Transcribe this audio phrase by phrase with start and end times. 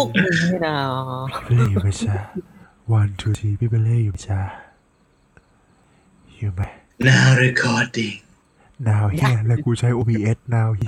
[0.00, 0.76] วกมึงนี่นะ
[1.46, 2.16] เล่อยู่ไหมจ๊ะ
[2.98, 4.40] one two three พี่เบลเล่อยู่ไหมจ๊ะ
[6.36, 6.62] อยู่ไหม
[7.08, 8.16] Now recording
[8.88, 10.80] now เฮียแล้วกูใช้ OBS now เ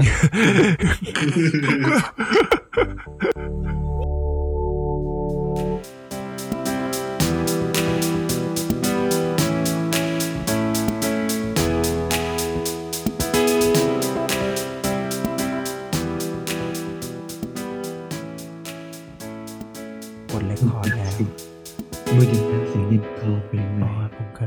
[22.15, 24.45] เมื่อถึงเสียงยินโทรเป็นยังไงอ๋อผมก็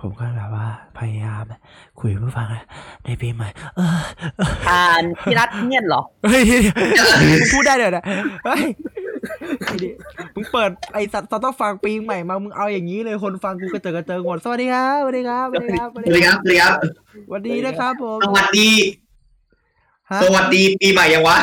[0.00, 0.66] ผมก็แบบว่า
[0.98, 1.44] พยายาม
[2.00, 2.62] คุยกับผู้ฟังอะ
[3.04, 3.98] ในปีใหม่ เออ
[4.70, 6.42] อ่านพี่นัทเงียบเหรอเฮ้ย
[7.40, 8.04] มึงพูดได้เดี๋ยวนะ
[8.44, 8.62] เฮ้ย
[10.34, 16.74] มึงเปิดไอ้สัตว์ต้องฟังปีใหม่มา มึงเอาอย่างนี้เลยคนฟังกูกระเจิงกระเจิงหมดสวัสดีครับสวัสดีครับสวัสดีครับสวัสดีครับสวัสดีครับ
[17.28, 18.70] สวัสดีนะครับผมสวัสดี
[20.10, 21.38] ฮะสวัสดีปีใหม่ยังวะ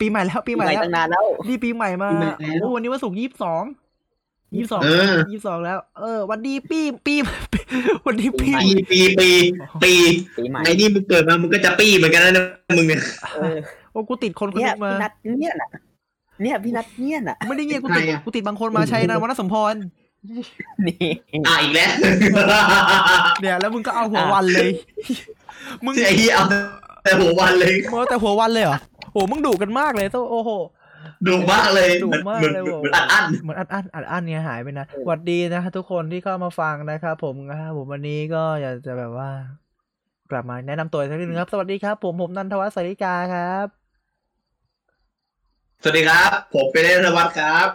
[0.00, 3.62] ปีใหม่แล้วปีใหม่ใหม่แล้วตั้งนานแล้วนี่ปีใหม่มาปีใหม่แล้วโอ้วันนี้วันศุกร์ยี่สิบสอง
[4.56, 7.14] ยี่สิบสองเออ ยี่สิบสองแล้ว เออ วันดีปีปี
[8.06, 9.30] วันดีปีปีปีปี
[9.82, 9.92] ปี
[10.36, 12.44] ปีใหม่ไอ้นี่มึงเกิดมามึงก็จะปี้เหมือนกันนะ
[12.78, 13.00] มึงเนี่ย
[13.34, 13.56] เออ
[13.92, 15.68] โอ้กูติดคนคนเนี่นึยงมา พี่นัทเงียบน่ะ
[16.42, 19.74] เนี่ยพี่นัทเงียบน่ะ ไม่ได้เงี้ยกูติดกูติดบางคนมาชัยนะวันนสมพร
[20.86, 21.08] นี่
[21.46, 21.90] อะอีกแล้ว
[23.40, 24.70] เนี่ยแล้วมึงก็เอาหัววันเลย
[25.84, 26.44] มึงไอ้เหี้ยเอา
[27.04, 28.78] แต่หัววันเลย มึงเอาแต่หัววันเลยเหรอ
[29.12, 30.50] โอ้มึงดุกันมากเลยโตโอ้โห
[31.26, 39.30] ดุมากเลยดุเหมือนมากเหมือนเลยเหบอกมือนอัดอั้นเหมือนอัดอั้นอัดอั้นเนี่ยหายไปนะหวัดดีนะทุกคนที่เข้ามาฟังนะครับผมนะครับผมวันนี้ก็อยากจะแบบว่า
[40.30, 43.66] กลับมาแนะนำตัวสักนิดนึงครับ สวัสดีครับ ผมผมนันทวัฒน์สาริกาครับ
[45.82, 47.68] สวัสดีครับ ผมเป็นเรวัตครับ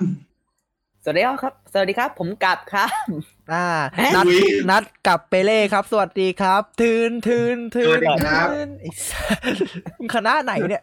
[1.04, 3.06] สวัสดีครับ สวัสดีครับ ผมกลับครับ
[3.54, 3.66] อ่า
[3.98, 9.24] เอ๊ะนัดอุ๊ยนัดกับเปเล่ครับ สวัสดีครับ ทืนทืนทืสวันสดีครับทืนไอ้สั
[9.58, 9.60] ส
[10.00, 10.82] มึงคณะไหนเนี่ย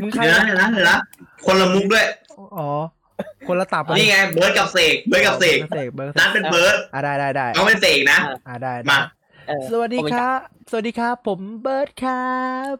[0.00, 0.98] มึงใครเดี๋ยวนะเดี๋ยวนะเดี๋ยวนะ
[1.44, 2.06] คนละมุกด้วย
[2.56, 2.68] อ๋อ
[3.46, 8.98] คนละตับอะนี่ไงเบิร์ดกับเสกเบิร์ดกับเสกเสกเบิร์ดนัดเป็นเบิร์ดอะได้ได้ได้เขาเป็นเสกนะอะได้ได้มา
[9.48, 10.38] เออสวัสดีผมเป็นครับ
[10.70, 12.30] สวัสดีครับ ผมเบิร์ดครั
[12.74, 12.76] บ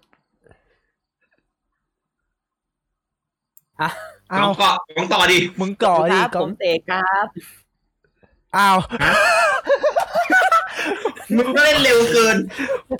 [3.80, 3.90] อะ
[4.32, 7.26] อ้าน้อวงเกาะน้องต่อดิ มึงก่อคดิรับก่อผมเตะครับ
[8.56, 8.76] อ้าว
[11.36, 12.36] มึงก็เล่นเร็วเกิน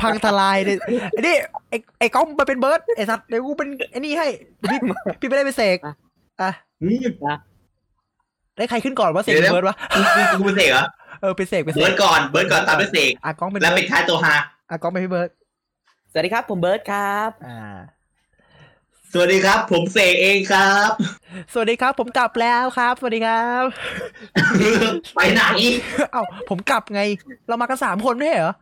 [0.02, 0.76] พังทลายเลย
[1.12, 1.36] ไอ้นี่
[1.68, 4.26] ไอ้ไอ้ก้องมาเป็นเบิร์ดไอ้สัตว์เดี๋ยวกูเป็นไอ้นี่ให้
[4.70, 4.78] พี่
[5.20, 5.94] พี่ไม่ได้เป็นเสกอะ
[6.82, 7.06] อืม
[8.56, 10.00] ได้ใครขึ้นก่อนว่าเสกเดี๋หรืยวอเบิร์ดวะกู
[10.38, 10.86] กูเป็นเสกเหรอ
[11.20, 14.34] เออเป็นเสกเป็นเสเบิร์กดก่อนเบิร์ดก่อนตามด้วยเสกอะก้องเป็นแล้วเบิปิร์ดดท้ายตัวฮา
[14.70, 15.30] อะก้องเป็นพี่เบิร์ด
[16.12, 17.76] สวัสดีครับผมเบิร์ดครับ อ่า
[19.14, 20.90] สวัสดีครับ ผมเสกเองครับ
[21.52, 23.64] สวัสดีครับ ผมกลับแล้วครับ สวัสดีครับ
[25.14, 25.42] ไปไหน
[26.12, 27.00] เอ้าผมกลับไง
[27.48, 28.54] เรามากันสามคนไม่ใช่เหรอ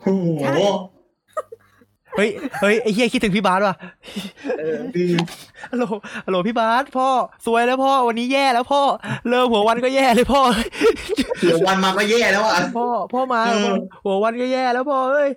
[0.00, 0.60] โอ้โห
[2.16, 3.76] เฮ้ยเฮ้ยไอ้เฮียคิดถึงพี่บาสว่ะ
[4.58, 4.76] เออ
[5.70, 5.84] ฮัลโหล
[6.26, 7.08] ฮัลโหลพี่บาสพ่อ
[7.46, 8.82] สวยแล้วพ่อวันนี้แย่แล้วพ่อ
[9.28, 10.42] เลิกหัววันก็แย่เลยพ่อ
[11.40, 13.74] เดี๋ยววันมาก็แย่แล้วอะพ่อพ่อมาเออ
[14.04, 15.30] หัววันก็แย่แล้วพ่อเอ้ย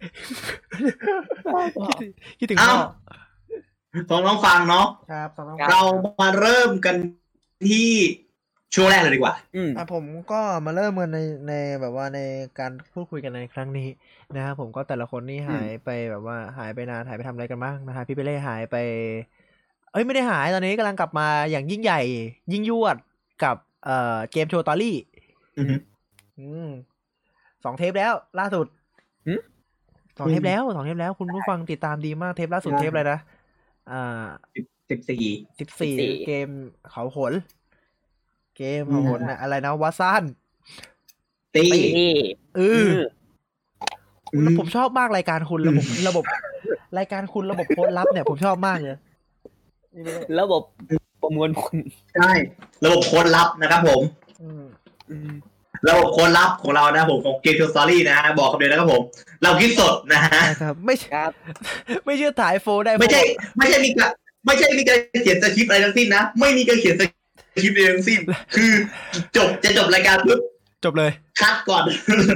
[2.39, 2.77] คิดถึงพ่อ
[3.91, 5.81] เอ้าต้องน้องฟังเนาะครับสองครับเรา
[6.21, 6.95] มาเริ่มกัน
[7.67, 7.91] ที่
[8.75, 12.19] ช่วงแรกเลยดีกว่า อืม อะผมก็มาเริ่มกันในในแบบว่าใน
[12.59, 13.89] การพูดคุยกันในครั้งนี้
[14.35, 18.75] นะครับผมก็แต่ละคนนี่หายไปแบบว่าหายไปนานหายไปทำอะไรกันบ้างนะฮะพี่เปเล่หายไป
[19.91, 22.01] เอ้ยไม่ได้หายตอนนี้กำลังกลับมาอย่างยิ่งใหญ่
[22.51, 22.95] ยิ่งยวด
[23.43, 24.97] กับเอ่อเกมโชว์ตอรี่
[25.57, 25.75] อือฮึ
[26.39, 26.69] อืม
[27.63, 28.67] สองเทปแล้วล่าสุด
[29.27, 29.33] หึ
[30.17, 33.19] สองเทปแล้วสองเทปแล้วคุณผู้ฟังติดตามดีมากเทปล่าสุดเทปอะไรนะ
[33.91, 34.27] อ่า
[34.89, 35.23] สิบสี่
[35.59, 36.49] สิบสี่14 เกม
[36.91, 37.33] เขาขน
[38.59, 40.23] เกมเขาขนนะอะไรนะวาซัน
[41.55, 41.65] ตี
[41.97, 42.13] นี่
[42.55, 42.91] เออือม
[44.33, 46.25] อืมแล้วผมชอบมากรายการคุณระบบระบบ
[46.97, 48.97] รายการคุณระบบโค้ดลับเนี่ยผมชอบมากเลย
[50.39, 50.61] ระบบ
[51.21, 51.75] ประมวลผล
[52.15, 52.31] ใช่
[52.85, 54.01] ระบบโค้ดลับนะครับผม
[54.41, 54.63] อืม
[55.09, 55.31] อืม
[55.87, 59.01] ระบบโค้ดลับของเรานะผมของเกมทูสตอรี่นะฮะบอกคำเดียวนะครับผม
[59.43, 61.31] เราคิดสดนะฮะนะครับ ไม่ใช่ครับ
[62.05, 63.21] ไม่เชื่อถ่ายโฟได้ ไม่ใช่
[63.57, 64.09] ไม่ใช่มีการ
[64.45, 67.03] ไม่ใช่มีการเขียนสคริปต์อะไรทั้งสิ้นนะ ไม่มีการเขียนส
[67.61, 68.19] คริปต์อะไรทั้งสิ้น
[68.55, 68.71] คือ
[69.37, 70.39] จบจะจบรายการปุ๊บ
[70.83, 71.11] จบเลย
[71.41, 71.83] คัดก่อน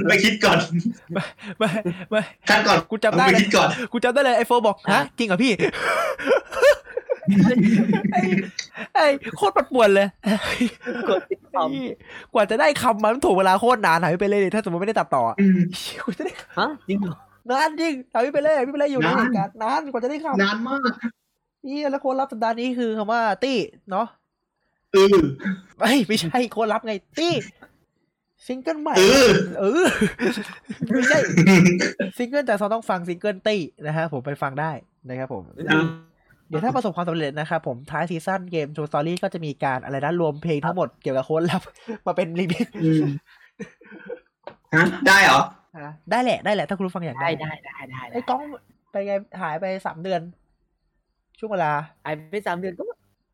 [0.08, 0.58] ไปคิดก่อน
[1.58, 1.68] ไม่
[2.10, 5.52] ไม่คัดก่อนกูจำได้เอาเลไปยคิดก่อนกูจำได้เลยไอโฟบอกฮะจริงเหรอพี่
[8.12, 8.20] ไอ้
[8.94, 9.04] ไอ้
[9.36, 10.08] โคตรปัดป่วนเลย
[11.08, 11.82] กดติดตามไอ้
[12.34, 15.60] กว่าจะได้คำมันถูกเวลาโคตรนานหายไปเลยดิถ้าสมมติไม่ได้ตัดต่ออะอืม
[16.04, 17.16] กว่าจะได้ฮะจริงเหรอ
[17.50, 20.80] นานจริงหายไปเลยพี่ไปเลยอยู่ในนานเหตุการณ์นานกว่าจะได้คำนานมาก
[21.66, 23.58] นี่แล้วโค้ดลับสัปดาห์นี้คือคำว่าตี้
[23.90, 24.06] เนาะ
[24.94, 25.18] เออ
[25.78, 27.34] ไม่ไม่ใช่โค้ดลับไงตี้
[28.46, 28.94] ซิงเกิลใหม่
[29.60, 29.84] เออ
[30.90, 31.18] ไม่ใช่
[32.16, 34.72] ซิงเกิลจากซองต้องฟังซิงเกิลตี้นะฮะผมไปฟังได้
[35.08, 35.42] นะครับผม
[36.48, 41.62] เดี๋ยวถ้าประสบความสำเร็จนะครับผมท้ายซีซั่นเกมโชว์สตอรี่ก็จะมีการอะไรนะรวมเพลงทั้งหมดเกี่ยวกับโค้ดลับ
[42.06, 43.04] มาเป็นรีมิกซ์อืม
[44.74, 45.40] ฮะได้เหรอ
[46.10, 48.40] ได้แหละได้แหละถ้าคุณผู้ฟังอยากได้ได้ได้ได้ได้ไอ้ก้อง
[48.90, 50.20] ไปไงหายไปสามเดือน
[51.38, 52.82] ช่วงเวลาไอ้ไปสามเดือนก็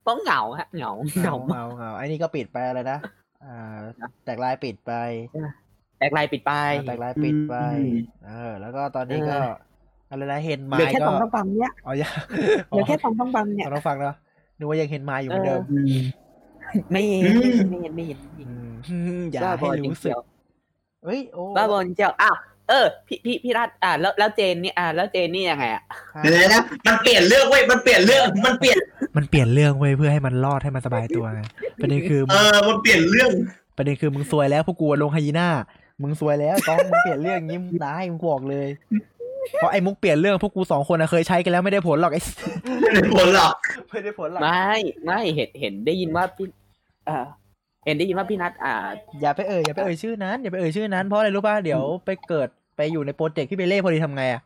[0.07, 2.99] ก็เหงาฮะเหงาเหงาเงาเงาไอ้นี่ก็ปิดไปอะไรนะ
[3.45, 3.77] อ่า
[4.25, 4.93] แตกลายปิดไป
[5.99, 6.53] แตกลายปิดไป
[6.87, 9.53] แตกลายปิดไปอืมเออ แล้วก็ตอนนี้ก็เออ
[10.11, 12.11] อะไรนะเห็นไม้เหลือแค่ก็สองต้องฟังเนี้ยอ๋อยัง
[12.69, 14.17] เหลือแค่สองต้องฟังเนี่ยต้องฟังเนาะ
[14.59, 16.03] นึกว่ายังเห็นไม้อยู่เหมือนเดิมอืม
[16.93, 18.49] ไม่เห็นอืมไม่เห็นไม่เห็นไม่เห็น
[18.91, 20.21] อืมอย่าบ้าบให้อจริงรู้สึกเชียว
[21.05, 22.37] เฮ้ยโอ้บ้าบอลเจ้าอ้าว
[22.71, 25.83] เออ พี่พี่พี่รัตอ่าแล้วแล้วเจนนี่อ่า แล้วเจนนี่ยังไงอะ
[26.13, 28.79] ครับเดี๋ยวนะมันเปลี่ยนเรื่องเว้ยมันเปลี่ยนเรื่องมันเปลี่ยน
[29.17, 31.43] มันเปลี่ยนเรื่องไว้ยเพื่อให้มันรอดให้มันสบายตัวไง
[31.81, 33.31] ประเด็นคือเออมันเปลี่ยนเรื่อง
[33.77, 35.49] ประเด็นคือมึงซวยแล้วพวกกูลงไฮยีน่า
[36.03, 38.69] มึงซวยแล้วต้องมึงเปลี่ยนเรื่องยิ้มงได้มึงบอกเลย
[39.57, 42.21] เพราะไอ้มุกเปลี่ยนเรื่องพวกกูสองคนนะเคยใช้กันแล้วไม่ได้ผลหรอกไอ้
[42.83, 43.55] ไม่ได้ผลหรอก
[43.91, 44.71] ไม่ได้ผลหรอกไม่
[45.05, 46.47] ไม่เห็นเห็นได้ยินว่าพี่
[47.07, 47.25] เออ
[47.87, 48.75] เห็นได้ยินว่าพี่นัทอ่า
[49.21, 52.49] อย่าไปเอ่ยอย่าไปเอ่ยชื่อนั้นอย่าไปเอ่ยชื่อนั้นเพราะอะไรรู้ป่ะเดี๋ยวไปเกิด
[52.81, 54.43] ไปอยู่ในโปรเจกต์พี่เบเล่พอดีทำไงอะ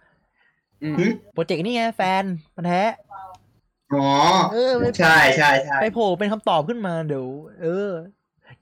[0.83, 0.97] อืม
[1.35, 2.25] โปรเจกต์นี่ไงแฟน
[2.57, 2.83] มันแท้
[3.95, 4.07] อ๋อ
[4.53, 7.27] เออไปใช่ใช่ใช่ไปโผล่เป็นคำตอบขึ้นมาเดี๋ยว
[7.63, 7.67] เอ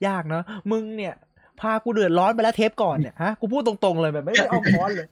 [0.02, 1.14] อ ยากเนอะมึงเนี่ย
[1.60, 5.08] พากูเดือดร้อนไปแล้วเทปก่อนเนี่ยฮะกูพูดตรงๆเลยแบบไม่ได้เอาคอนเลย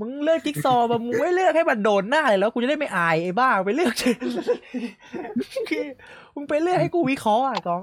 [0.00, 3.92] มึงเลือกจิ๊กซอว์มามึงไม่เลือกให้มันโดนหน้าเลยแล้วกูจะได้ไม่อายไอ้บ้าไปเลือก
[5.70, 5.84] คือ
[6.34, 7.82] มึงไปเลือกให้กูวิเคราะห์อะกอง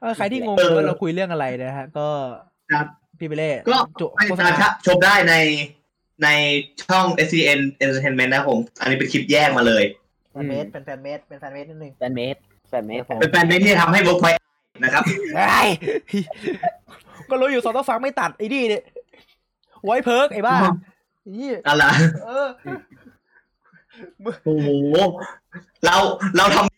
[0.00, 2.08] เออใครที่งงว่าเราคุยเรื่องอะไรนะฮะ ก็
[2.72, 2.86] ครับ
[3.18, 5.34] พี่เบเล่ก็จุไปโฆษตามณาชมได้ใน
[6.24, 6.28] ใน
[6.88, 9.84] ช่อง S C N Entertainment นะครับผม อันนี้เป็นคลิปแยกมาเลย
[10.32, 12.36] แฟนเมดเป็นแฟนเมดเป็นแฟนเมดนิดนึงแฟนเมด
[12.68, 14.34] แฟนเมดเป็นแฟนเมนที่ทำให้เวิร์กพอย
[14.84, 15.04] นะครับ
[15.36, 15.62] ไอ้
[17.30, 18.82] ก็รู้อยู่สองต้องฟังไม่ตัดไอ้นี่เนี่ย
[19.84, 20.56] ไว้เพิร์กไอ้บ้า
[21.36, 21.84] นี่อะไร
[22.24, 22.48] เออ
[24.44, 24.68] โอ้โห
[25.84, 25.96] เรา
[26.36, 26.75] เราทำ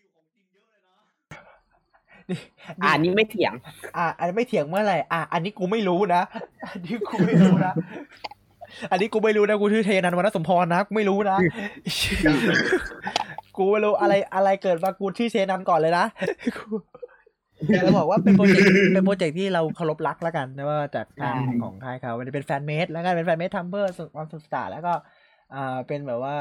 [2.82, 3.52] อ่านี่ไม่เถียง
[3.96, 6.22] อะอันนี้ไม่เถียงเมื่อไหร่อะอันนี้กูไม่รู้นะ
[6.70, 7.72] อันนี้กูไม่รู้นะ
[8.90, 11.38] อันนี้กูไม่รู้นะกูชื่อเทนันวรรณสมพรนะกูไม่รู้นะ
[13.56, 16.04] กูไม่รู้อะไรอะไรเกิดมากูชื่อเทนันก่อนเลยนะ
[16.56, 16.64] กู
[17.84, 24.94] จะบอกว่าเป็นโปรเจกต์เป็นโปรเจกต์ที่เราเคารพรักแล้วกันนะว่าจากทางใช่ของค่ายเขามันเป็นแฟนเมดแล้วกันเป็นแฟนเมดทำเพื่อความสนุกสนานแล้วก็
[25.54, 26.36] อ่าเป็นแบบว่า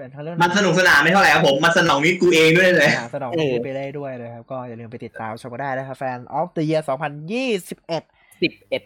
[0.00, 6.82] เป็นทั้งเรื่องมันสนุกสนานไม่เท่าไหร่ครับผมมันสนองนิดกูเองด้วยเลยอ่าสนองเออไปได้ด้วยนะครับ ก็อย่าลืมไปติดตามชมกันได้นะครับแฟน of the year
[7.26, 8.82] 2021สิบเอ็ด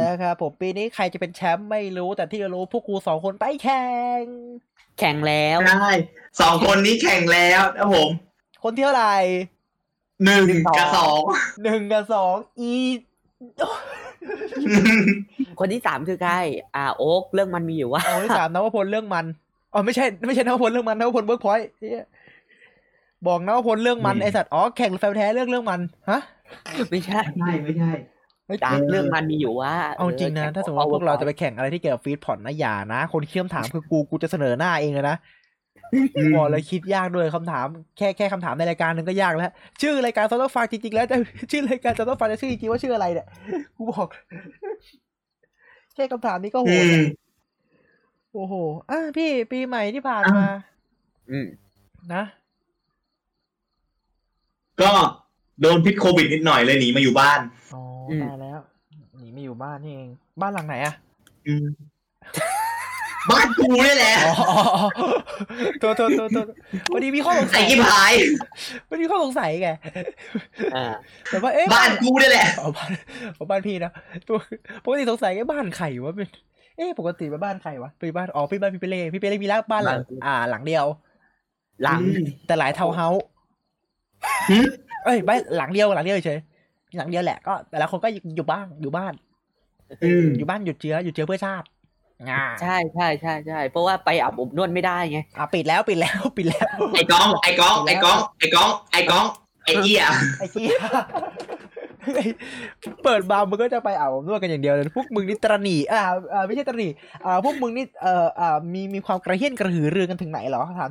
[0.00, 3.86] นะครับผมปีนี้ใครจะเป็นแชมป์ไม่รู้แต่ที่รู้พวกกูสองคนไปแข่
[4.20, 4.22] ง
[4.98, 5.90] แข่งแล้วใช่
[6.40, 8.08] สองคนนี้แข่งแล้วนะครับผม
[8.62, 9.16] คนที่เท่าไหร่
[10.24, 10.46] หนึ่ง
[10.76, 11.20] กับสอง
[11.62, 12.72] หนึ่งกับสองอี
[15.58, 16.34] คนที่สามคือใคร
[16.76, 19.26] อ่าโอ๊กเรื่องมันมีอยู่ว่าเอาที่สามนวพลเรื่องมัน
[19.72, 21.66] อ๋อไม่ใช่ไม่ใช่นวพลเรื่องมันนวพลเวิร์กพอยต์
[23.26, 26.20] บอกนวพลเรื่องมันไอสัตว์อ๋อแข่งแฟนแท้เรื่องเรื่องมันฮะ
[26.90, 27.92] ไม่ใช่ใช่ไม่ใช่
[28.62, 35.16] จ้าเรื่องมันมีอยู่ว่า เอาจริงนะ ถ้าสมมติว่าพวกเราจะไปแข่งอะไรที่เกี่ยวกับฟีดพอร์ตนะอย่านะ คนที่คำถามคือกูกูจะเสนอหน้าเองเลยนะ
[36.36, 39.50] บอกเลยคิดยากด้วยคำถาม แค่แค่คำถามในรายการหนึ่งก็ยากแล้ว
[39.82, 41.16] ชื่อรายการซอฟต์ฟังจริงๆแล้วจะ
[41.52, 43.26] ชื่อรายการซอฟต์ฟังจะชื่อจริงๆว่าชื่ออะไรเนี่ย
[43.76, 44.08] กูบอก
[45.94, 47.02] แค่คำถามนี้ก็โหอืดมแล้ว
[48.34, 48.54] โอ้โห
[48.90, 50.46] อะพี่ปีใหม่ที่ผ่านมา
[51.30, 51.46] อืม
[52.14, 52.22] นะ
[54.82, 54.92] ก็
[55.60, 57.40] โดนพิษโควิดนิดหน่อยเลยหนีมาอยู่บ้าน
[57.74, 58.58] อ๋ออืมตายแล้ว
[59.18, 60.94] หนีไม่อยู่บ้านนี่เอง บ้านหลังไหนอะ
[61.46, 61.66] อืม
[63.30, 64.88] บ้านกูนี่แหละอ๋ออ๋ออ๋อ
[65.80, 66.46] โทษโทษโทษโทษ
[66.92, 68.12] วันนี้มีข้อสงสัไอ้ยกิบหาย
[68.90, 69.70] วันนี้มีข้อสงสัยไง
[70.74, 70.84] อ่า
[71.30, 72.90] แต่ว่าเอ๊ะบ้านกูนี่แหละ อ๋อบ้าน
[73.36, 73.92] อ๋อบ้านพี่นะ
[74.28, 74.38] ตัว
[74.84, 76.28] ปกติสงสัยไอ้บ้านใครวะเป็น
[76.78, 80.86] เอ๊ะปกติเป็นบ้านใครวะเป็นบ้านอ๋อเป็นบ้านพี่เปเล่พี่เปเล่มีร้านบ้านหลัง อ่า หลังเดียว
[81.82, 82.00] หลัง
[82.46, 83.24] แต่หลายทาวน์เฮาส์
[84.50, 84.66] หืม
[85.04, 86.40] เอ้ยบ้านหลังเดียวหลังเดียวเฉย
[86.96, 89.12] หลังเดียวแหละก็แต่ละคนก็อยู่บ้านอยู่บ้าน
[90.04, 91.66] อืมอยู่บ้านหยุดเชื้อหยุดเชื้อเพื่อชาติ
[92.30, 99.24] อ่าใช่ใช่ใช่ใช่เพราะว่าไปอาบอบนวดไม่ได้ไงอะปิดแล้วปิดแล้วปิดแล้วไอ้ก้องไอ้ก้องไอ้ก้องไอ้ก้องไอ้ก้อง
[99.64, 100.02] ไอ้เหี้ย
[100.38, 100.76] ไอ้เหี้ย
[103.04, 106.00] เปิดมามึงก็จะไปอาบอบนวดกันอย่างเดียวเลยพวกมึงนี่ตระหนีอ่า
[106.34, 106.88] อ่าไม่ใช่ตระหนี
[107.26, 110.90] อ่าพวกมึงนี่เอ่ออ่ามีมีความกระเฮี้ยนกระหือรือกันถึงไหนเหรอถาม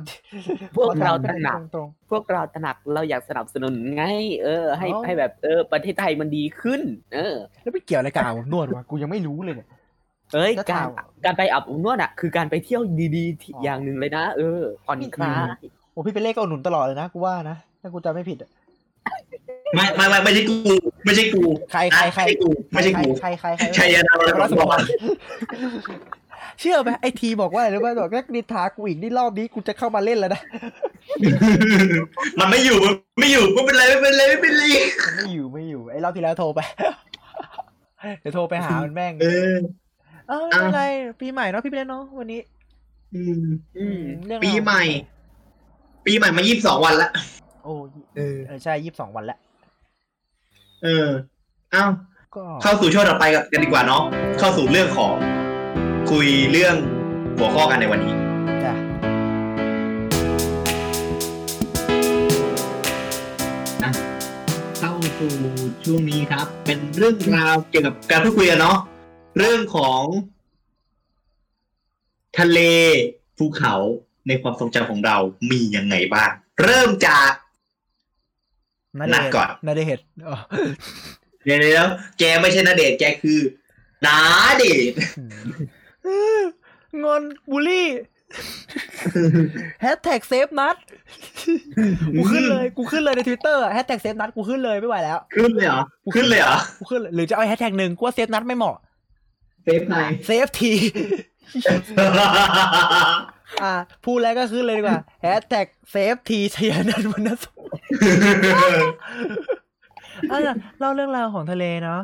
[0.76, 4.04] พวกเราขอตถระมหนักตรงพวกเราตระหนักเราอยากสนับสนุนไง
[4.42, 6.80] เออ ให้อ๋อให้แบบเออประเทศไทยมันดีขึ้น
[7.14, 9.68] เออๆแล้วไม่เกี่ยวอะไรกับอาบอบนวดวะกูยังไม่รู้เลยเนี่ย
[10.34, 12.82] เอ้ยแล้วการถามการไปอาบอบนวดอะ คือการไปเที่ยว
[13.16, 15.58] ดีๆที่อ๋อออย่างหนึ่งเลยนะเออผ่อนคลาย
[15.92, 18.50] โอ้พี่เป็นเลขก็อุดหนุนตลอดเลยนะกูว่านะถ้ากูจำไม่ผิดอะ
[19.74, 20.56] ไม่ไม่ไม่ไม่ใช่กู
[21.04, 24.94] ไม่ใช่กูใครใครใครไม่ใช่กูไม่ใช่กูใครใครใครชัยนาใครวรสสมมบับัติติ
[26.60, 30.42] เชื่อไหมไอทีบอกว่าอะไรรู้ไหมบอกนักนินทากูอีกนี่รอบนี้กูจะเข้ามาเล่นแล้วนะ
[32.38, 34.62] มันไม่อยู่มันไม่อยู่ไม่เป็นไรไม่เป็นไรไม่เป็นไร
[35.04, 36.60] มันไม่อยู่ไม่อยู่ไอ้รอบที่แล้วโทรไป
[38.20, 39.54] เดี๋ยวโทรไปหามันแม่ง เออ
[40.28, 40.84] เออไม่เป็นไร
[41.20, 42.40] ปีใหม่เนาะพี่ไปเล่นเนาะวันนี้
[43.14, 43.44] อืม
[43.78, 44.82] อืมเรื่องปีราวใหม่
[46.06, 47.10] ปีใหม่มายี่สิบสองวันละ
[47.64, 47.72] โอ้
[48.16, 49.38] เออเออใช่ยี่สิบสองวันแล้ว
[50.84, 51.08] เออ
[51.72, 51.84] เอ้า
[52.34, 54.02] ก็เข้าสู่ช่วงต่อไปกันดีกว่าเนาะ
[54.38, 55.14] เข้าสู่เรื่องของ
[56.10, 56.76] คุยเรื่อง
[57.36, 58.14] หัวข้อกันในวันนี้
[58.64, 58.72] จ้ะ
[64.78, 65.32] เข้าสู่
[65.84, 68.78] ช่วงนี้ครับ เป็นเรื่องราวเกี่ยวกับการพูดคุยกันเนาะ
[69.38, 70.02] เรื่องของ
[72.38, 72.58] ทะเล
[73.38, 73.74] ภูเขา
[74.28, 75.16] ในความทรงจำของเรา
[75.50, 76.30] มียังไงบ้าง
[76.62, 77.30] เริ่มจาก
[78.98, 80.36] นาเดนัดชก่อนนาเดชน์อ๋อ
[81.44, 81.86] เดี๋ยวเดี๋ยว
[82.18, 83.38] แกไม่ใช่นาเดชน์แกคือ
[84.06, 84.18] นา
[84.56, 84.98] เดชน์
[87.02, 87.88] งอนบูลลี่
[89.80, 90.76] แฮชแท็ก save นัด
[92.18, 95.82] กูขึ้นเลย กูขึ้นเลยในทวิตเตอร์แฮชแท็ก save นัดกูขึ้นเลยไม่ไหวแล้ว ขึ้นเลยเหรอ
[96.14, 98.76] ขึ้นเลยเหรอ กูขึ้นเลยหรือจะเอาแฮชแท็กหนึ่งกูว่า save นัดไม่เหมาะ
[99.64, 100.72] save ไน save ที
[103.62, 103.72] อ่า
[104.04, 107.58] พูดแล้วก็ขึ้นเลยดีกว่าแฮชแท็ก save ทีชยนันท์วรรณสุข
[110.30, 112.00] อะเล่าเรื่องราวของทะเลเนาะ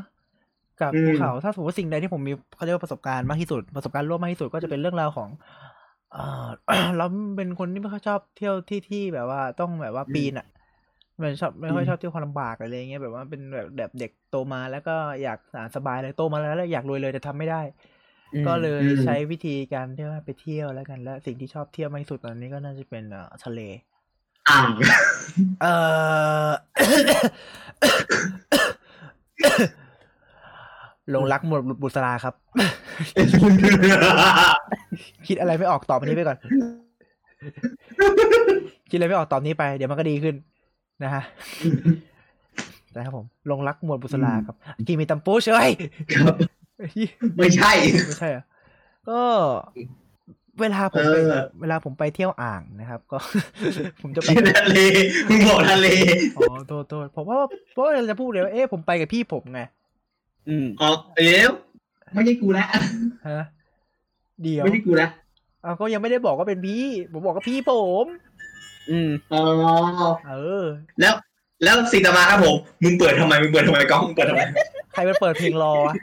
[0.82, 5.28] กับอืมภูเขาถ้าสมมติว่าสิ่งใดที่ผมมีเขาเรียกว่าประสบการณ์มากที่สุดประสบการณ์ร่วมมากที่สุดก็จะเป็นเรื่องราวของ
[6.12, 6.46] เอ่อ
[6.96, 10.46] เราเป็นคนที่ไม่ค่อยชอบเที่ยวที่ที่แบบว่าต้องแบบว่าปีนอะ
[11.18, 17.62] ไม่ชอบไม่ค่อยชอบเที่ยวความลำบากอะไรเงี้ยแบบว่าเป็นแบบแบบเด็กโตมาแล้วก็อยากสะอาดสบายเลยโตมาแล้วแล้วอยากรวยเลยแต่ทำไม่ได้
[18.46, 23.60] ก็เลยอืมใช้วิธีการที่ว่าไปเที่ยวแล้วกัน และสิ่งที่ชอบเที่ยวมากที่สุดตอนนี้ก็น่าจะเป็นเอ่อทะเล
[24.48, 24.68] อ่าง
[25.62, 25.66] เอ
[26.46, 26.50] อ
[31.10, 32.34] หลงรักหมดบุษราครับ
[35.26, 36.38] คิดอะไรไม่ออกตอบอันนี้ไปก่อน
[38.90, 40.34] คิดอะไรไม่ออกตอบนี้ไป เดี๋ยวมันก็ดีขึ้น
[41.04, 41.22] นะฮะ
[42.96, 45.68] นะครับผมหลงรักหมวดบุษราครับ กีมีตัมปูเฉย
[46.14, 46.34] ครับ
[47.36, 47.72] ไม่ใช่
[48.06, 48.44] ไม่ใช่เหรอ
[49.08, 49.20] ก็
[50.60, 53.18] เวลาผมไปเออเวลาผมไปเที่ยวอ่างนะครับ ก็
[54.02, 54.78] ผมจะไปที่ทะเล
[55.28, 55.88] มึงบอกทะเล
[56.36, 57.36] อ๋อโทษโทษผมว่า
[57.72, 59.60] เพราะว่าจะพูดเลยว่าเอ๊ะผมไปกับพี่ผมไง
[60.48, 61.52] อืมอ๋อเดี๋ยว
[62.14, 62.66] ไม่ใช่กูแล้ว
[63.28, 63.44] ฮะ
[64.42, 65.10] เดี๋ยวไม่ใช่กูแล้ว
[65.62, 67.72] เอาก็ยังไม่ได้บอกว่าเป็นพี่ ผมบอกว่าพี่ผ
[68.04, 68.06] ม
[68.90, 69.42] อืมอ๋อ
[70.28, 70.64] เออ
[71.00, 71.14] แล้ว
[71.64, 74.42] แล้วสิ่งต่อมาครับผมมึงเปิดทำไมมึงเปิดทำไมกล้องมึงเปิดทำไม
[74.92, 75.94] ใครมันเปิดเพลงรอวะ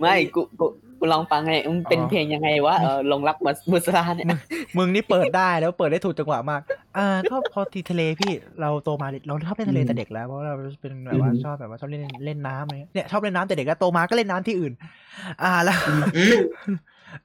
[0.00, 0.66] ไม่กูกู
[0.98, 4.26] กูลองฟังไงมันเป็นอ๋อเพลงยังไงวะเออลงรักมาบุษราเนี่ย
[4.76, 6.60] มึงนี่เปิดได้แล้วเปิดได้ถูกจังหวะมาก
[6.98, 14.72] อ่าก็พอทีทะเลพี่เราโตมาเราชอบเล่นทะเลแต่เด็กแล้วเพราะเราเป็นแบบว่าชอบแบบว่าชอบเล่นเล่นน้ำอะไรเงี้ยเนี่ยชอบเล่นน้ำแต่เด็กแล้วโตมาก็เล่นน้ำที่อื่น
[15.42, 15.78] อ่าแล้ว
[16.16, 16.38] อืม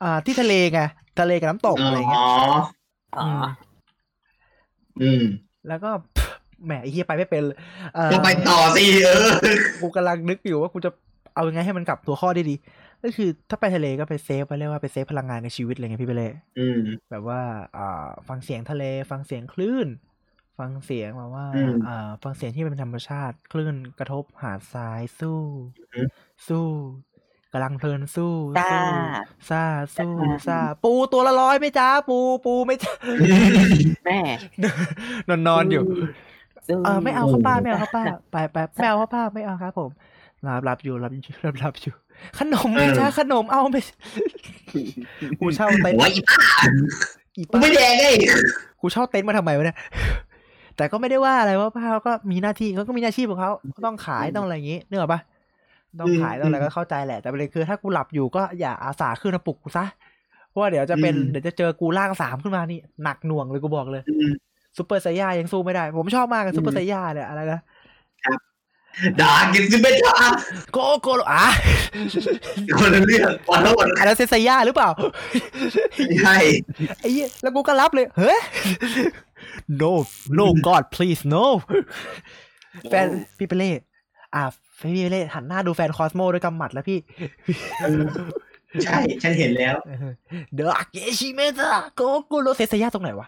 [0.04, 0.80] อ่าที่ทะเลไง
[1.20, 2.30] ทะเลกับน้ำตกอะไรเงี้ยอ๋อ
[3.20, 3.28] อ๋อ
[5.02, 5.24] อืม
[5.68, 5.90] แล้วก็
[6.66, 7.58] แหมไอ้เฮียไปไม่เป็นเลย
[7.96, 9.30] เอ่อก็ไปต่อสิเออ
[9.82, 10.92] กูกำลังนึกอยู่ว่ากูจะ
[11.36, 12.56] เอายังไงให้มันกลับตัวข้อได้ดี
[13.04, 17.42] ก็คือถ้าไปทะเลก็ไป save ไปเรียกว่าไป save พลังงานในชีวิตอะไรเงี้ยพี่ไปเลยอืมแบบว่า
[17.78, 19.88] อ่า ฟังเสียงทะเล ฟังเสียงคลื่น
[20.60, 25.40] ฟังเสียงแบบว่าอืมอ่า ฟังเสียงที่เป็นธรรมชาติ คลื่นกระทบหาดทรายสู้
[25.94, 26.08] อืม
[26.48, 26.66] สู้
[27.54, 28.94] กำลังเพลินสู้จ้าสู้
[29.50, 29.64] ซ่า
[29.98, 30.14] สู้
[30.48, 32.94] ซ่าปูตัวละร้อยไหม่จ้าปูปูไม่จ้า
[34.06, 34.20] แม่
[35.30, 35.84] นอนนอนอยู่
[36.68, 39.92] สู้เออไม่เอาครับป้าไม่เอาครับป้าไปไปไม่เอาครับป้าไม่เอาครับผม
[40.48, 41.94] รับรับอยู่รับอยู่รับรับอยู่
[42.40, 43.82] ขนมไหม่เออจ้าขนมเอาไม่
[45.40, 46.40] กูเช่าเต็นท์โอ้ยอีป้า
[47.38, 48.06] อีกูป้าไม่แดงไง
[48.82, 49.78] กูเช่าเต็นท์มาทำไมวะเนี่ย
[50.78, 55.22] แต่ก็ไม่ได้ว่าอะไรว่าป้าเขาก็มีหน้าที่เขาก็มีหน้าที่ของเขาเขาต้องขายต้องอะไรอย่างงี้เนื้อปะ
[56.00, 59.86] ต้องขายต้องอะไรก็เข้าใจแหละแต่ประเด็นคือถ้ากูหลับอยู่ก็อย่าอาสาขึ้นมาปลุกกูซะ
[60.50, 64.32] เพราะว่าเดี๋ยวจะเป็นเดี๋ยวจะเจอกูล่างสามขึ้นมานี่หนักหน่วงเลยกูบอกเลยอืม
[64.78, 67.60] ซูเปอร์ไซย่ายังสู้ไม่ได้ ผมชอบมากกับซูเปอร์ไซย่าเนี่ยอะไรนะ
[69.22, 70.16] ด่ากินซิเบต้า
[70.74, 71.46] โกโกโลอะ
[72.78, 74.90] คนละเรื่องขอโทษอันนั้นเซนไซย่าหรือเปล่า
[76.08, 76.38] ไม่ใช่
[77.00, 78.40] ไอ้เหี้ยแล้วกูก็รับเลย เฮ้ย
[79.82, 79.92] no
[80.38, 81.46] no god please no
[82.90, 83.72] แฟนพี่เปเล่
[84.36, 84.44] อ่า
[84.80, 87.00] พี่เปเล่หันหน้าดูแฟนคอสโมด้วยกำหมัดแล้วพี่
[88.84, 89.76] ใช่ ฉันเห็นแล้ว
[90.54, 93.28] เดอะเกชิเมตะโกกุโรเซซยาตรงไหนวะ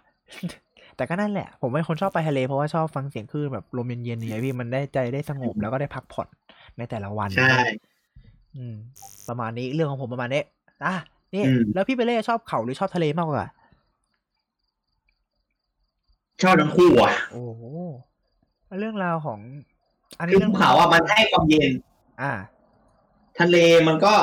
[0.98, 6.28] แต่ก็นั่นแหละ ผมเป็นคนชอบไปทะเลเพราะว่าชอบฟังเสียงคลื่นแบบลมเย็นๆอย่างเงี้ยพี่มันได้ใจได้สงบแล้วก็ได้พักผ่อน
[6.78, 7.56] ในแต่ละวันใช่
[8.58, 8.76] อืม
[9.28, 10.42] ประมาณนี้เรื่องของผมประมาณนี้
[10.86, 10.94] อะ
[11.34, 13.48] นี่อืมแล้วพี่เปเล่ชอบเขาหรือชอบทะเลมากกว่า
[16.44, 17.64] ชอบทั้งคู่อะโอ้โห
[18.68, 19.40] แล้วเรื่องราวของ
[20.20, 21.72] อันนี้คือเรื่อภูงเขาอะมันให้ความเย็น
[22.22, 22.34] อ่า
[23.40, 24.14] ทะเลมันก็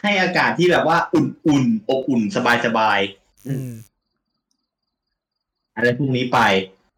[0.00, 2.38] ให้อากาศที่แบบว่าอุ่นๆอบอุ่นส
[2.78, 2.98] บาย
[3.48, 3.93] อืมๆ
[5.76, 6.38] อะไรพวกนี้ไป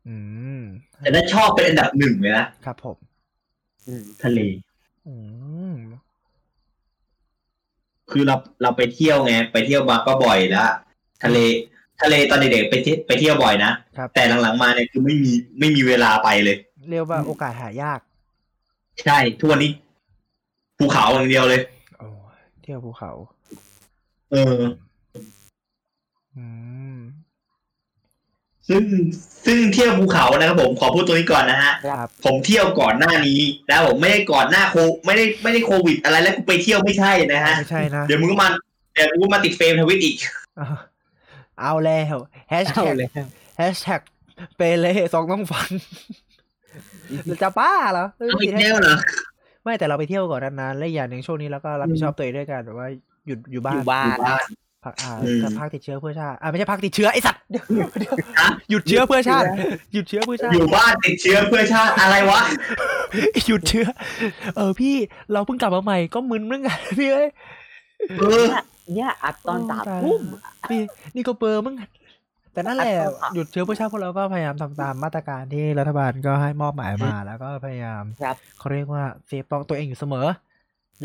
[0.09, 0.17] อื
[0.59, 0.61] ม
[1.01, 2.97] แต่ถ้าชอบเป็นอันดับหนึ่งเลยนะครับผม
[4.25, 4.41] ทะเล
[5.07, 5.15] อื
[5.73, 5.75] ม
[8.11, 10.71] คือเราเราไปเที่ยวไง ไปเที่ยวมาก็บ่อยแล้ว
[11.23, 11.39] ทะเล
[12.01, 16.57] ทะเลตอนเด็กๆไปเที่ยวไปเที่ยวบ่อยนะครับแต่หลังๆมาเนี่ยคือไม่มีไม่มีเวลาไปเลย
[16.91, 18.01] เรียกว่าโอกาสหายาก
[19.05, 19.73] ใช่ทุกวันนี้
[20.79, 21.63] ภูเขาอย่างเดียวเลย
[21.99, 22.09] โอ้
[22.63, 23.13] เที่ยวภูเขา
[24.33, 24.61] เออ
[26.37, 26.45] อื
[26.97, 26.99] ม
[28.69, 28.85] ซึ่ง
[29.47, 38.49] ซึ่งเที่ยวภูเขานะครับผมขอพูดตัวนี้ก่อนนะฮะครับผมเที่ยวก่อนหน้านี้นะผมไม่ได้ก่อนหน้าโคไม่ได้ไม่ได้โควิด อะไรแล้วกูไปเที่ยวไม่ใช่นะฮะไม่ใช่นะเดี๋ยวมึงก็มา
[38.95, 40.17] เดี๋ยวกูก็มาติดเฟรมทวิตอีก
[40.57, 40.67] เอา
[41.61, 42.17] เอาแล้ว
[42.51, 43.09] แฮชเอาแท็กเลย
[43.59, 44.01] แฮชแท็ก
[44.57, 45.69] เปเล่สองต้องฟัง
[47.27, 48.97] เราจะบ้าเหรอเอาอีกแล้วเหรอ
[49.65, 52.89] ไม่แต่เราไปเที่ยวก่อนนานๆและอย่างหนึ่งช่วงนี้แล้วก็รับผิดชอบตัวเองด้วยกันแบบว่า
[53.27, 54.45] หยุดอยู่บ้าอนยู่บ้าอนยู่บ้าน
[54.87, 57.65] พักอ่าอืมพักติดเชื้อเพื่อชาติอ่าไม่ใช่พักติดเชื้อไอสัตว์เดี๋ยว
[58.01, 59.47] เดี๋ยวฮะหยุดเชื้อเพื่อชาติ
[59.93, 62.41] หยุดเชื้อเพื่อชาติ อยู่บ้านติดเชื้อเพื่อชาติอะไรวะ
[63.47, 63.87] หยุดเชื้อ
[64.57, 64.95] เออพี่
[65.33, 67.29] เราเพิ่งกลับมาใหม่ก็มึนเหมือนกันพี่เอ้ย
[68.19, 68.47] เออ
[68.95, 70.21] เนี่ยอัดตอนโอ้สามตายทุ่ม
[70.71, 70.81] พี่
[71.17, 71.91] นี่ก็เบอร์มึงกัน
[72.53, 80.27] แต่นั่นแหละอะอะหยุดเชื้อเพื่อชาติพวกเราก็พยายามทำตามมาตรการที่รัฐบาลก็ให้มอบหมายมา แล้วก็พยายามครับเขาเรียกว่าเซฟต้องตัวเองอยู่เสมอ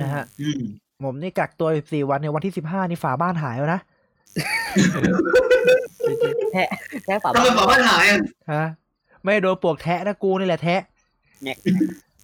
[0.01, 0.61] นะฮะอืม
[1.03, 3.81] ผมนี่กักตัว14วันในยวันที่15นี่ฝาบ้านหายแล้วนะ
[6.53, 6.63] แท้
[7.05, 8.19] แท้ฝาทำไมฝาบ้านหายอะ
[8.51, 8.65] ฮะ
[9.23, 10.81] ไม่โดนปลวกแทะนะกูนี่แหละแทะ
[11.43, 11.57] เนี่ย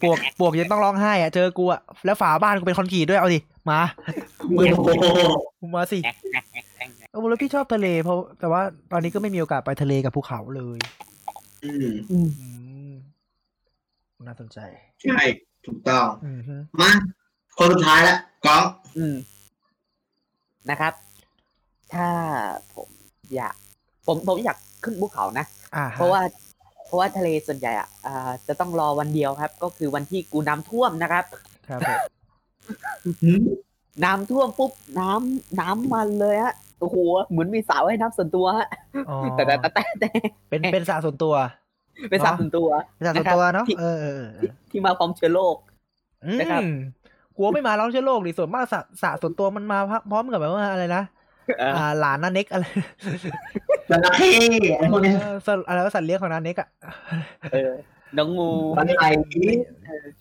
[0.01, 3.79] ปลวกปลวกยังต้องร้องไห้อะเจอกูอะแล้วฝาบ้านกูเป็นคอนกรีตด้วยเอาดิมา
[4.37, 10.79] โอ้โหมาสิแอ๊กแอ๊กแอ๊กแอ๊กเออแล้วพี่ชอบทะเลเพราะแต่ว่าตอนนี้ก็ไม่มีโอกาสไปทะเลกับภูเขาเลย
[11.63, 12.17] อืมอื
[12.89, 12.93] ม
[14.27, 14.59] น่าสนใจ
[15.03, 15.19] ใช่
[15.65, 16.91] ถูกต้อง อืมฮึมา
[17.57, 18.63] คนสุดท้ายละก้อง
[18.97, 19.15] อืม
[20.69, 20.93] นะครับ
[21.93, 22.07] ถ้า
[22.75, 22.89] ผม
[23.35, 23.55] อยาก
[24.07, 26.21] ผมผมอยากขึ้นภูเขานะ อ่าฮเพราะว่า
[26.85, 31.25] เพราะว่าทะเลส่วนใหญ่อะอ่าจะต้องรอวันเดียวครับ ก็คือวันที่กูน้ำท่วมนะครับ
[31.69, 31.99] ครับผม
[34.05, 36.97] น้ำท่วมปุ๊บน้ำน้ำมันเลยฮะโอ้โห
[37.29, 38.67] เหมือนมีสระว่ายน้ำส่วนตัวฮะ
[39.09, 40.09] อ๋อแต่แต่แต่แต่แต่
[40.49, 41.35] เป็นเป็นสระส่วนตัว
[42.09, 45.55] เป็นสระส่วนตัว เป็นสระส่วนตัวเนาะที่เออเออเออเออที่มาพร้อมเชื้อโรค
[46.25, 46.61] อืมนะครับ
[47.37, 49.79] กลัวไม่มาร้องเชื้อโรคดิส่วนมากสระสระส่วนตัวมันมา
[50.11, 51.03] พร้อมกับแบบว่าอะไรนะ
[51.59, 52.65] เอออ่าหลานนาเน็กอะไร
[53.89, 54.29] จระเข้
[54.75, 56.69] อะไรพวกนี้เออสัตว์อะไรว่าสัตว์เลี้ยงของนาเน็กอะ
[57.51, 57.71] เออ
[58.17, 59.03] น้องงูมันไหล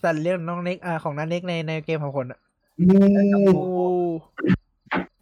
[0.03, 2.39] สัตว์เลี้ยงน้องเน็กอ่าของนาเน็กในในเกมของคนอะ
[2.87, 2.97] งู
[3.55, 3.67] โอ้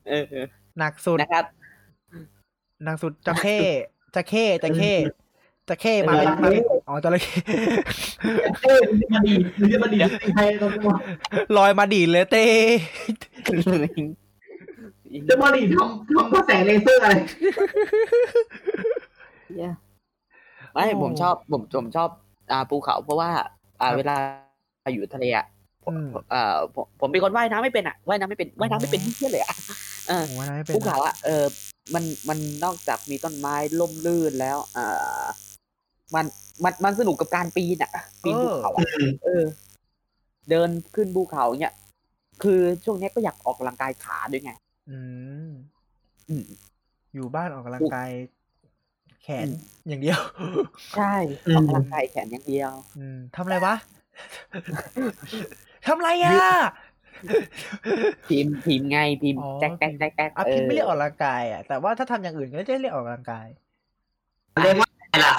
[0.10, 0.46] เออเออ
[0.80, 1.46] หนักสุดนะครับ
[2.84, 3.58] หนักสุดจะเข้
[4.16, 4.94] จะเข้จะเข้
[5.70, 7.32] จะเข้มาเป็นมาเป็นอ๋อจระเข้
[8.64, 8.80] เอ้ย
[9.14, 9.98] มันดีมันจะมาดี
[10.36, 10.96] ใครต้องมา
[11.58, 12.46] ลอยมาดีดเลยเต้
[15.30, 17.16] จะมาดีทำทำกระแสเลเซอร์อะไร
[20.74, 22.10] ไม่ผมชอบผมผมชอบ
[22.52, 23.30] อ่าภูเขา เพราะว่า
[23.82, 24.16] อ่า เวลา
[24.94, 25.46] อยู่ทะเลอะ
[25.88, 29.56] อืมอ่าผมผมเป็นคนว่ายน้ำไม่เป็นอะว่ายน้ำไม่เป็นว่ายน้ำไม่เป็นอ๋อที่เที่ยเลยอะ
[30.08, 31.44] เออโอ้ยไม่เป็นภูเขาอะเออ
[31.94, 35.26] มันมันนอกจากมีต้นไม้ล่มลื่นแล้ว อ่า
[36.14, 36.26] มัน
[36.64, 37.92] มันมันสนุกกับการปีนอะ
[38.24, 38.86] ปีนภูเขาอะ
[39.26, 39.44] เออ
[40.50, 41.74] เดินขึ้นภูเขาเนี่ย
[42.44, 44.52] คือช่วงเนี้ยก็อยากออกกำลังกายขาด้วยไง
[44.90, 45.00] อื
[45.48, 45.52] ม
[46.30, 46.46] อืม
[47.14, 48.10] อยู่บ้านออกกำลังกาย
[49.24, 49.56] แขนอืม
[49.88, 50.20] อย่างเดียว
[50.98, 51.16] ใช่
[51.48, 53.76] อืมออกกำลังกายแขนอย่างเดียว อืมทำอะไรวะ
[55.86, 56.38] ทำอะไรอะ
[58.30, 63.48] พิมพ์พิมพ์ไงพิมพ์อ๋อแจ๊กแจ๊กแจ๊กแจ๊กอะพิมพ์ไม่เรียกออกกำลังกายอะแต่ว่าถ้าทำอย่างอื่นก็จะเรียกออกกำลังกาย
[64.64, 65.36] เรียกว่าอะไรล่ะ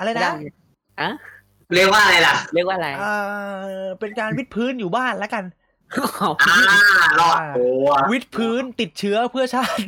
[0.00, 0.32] อะไรไม่นะได้
[1.00, 1.10] อะ
[1.74, 5.44] เรียกว่าอะไรล่ะ เรียกว่าอะไรอ่าเป็นการวิดพื้นอยู่บ้านแล้วกัน
[6.22, 9.84] อ่ารอดตัววิดพื้นติดเชื้อเพื่อชาติ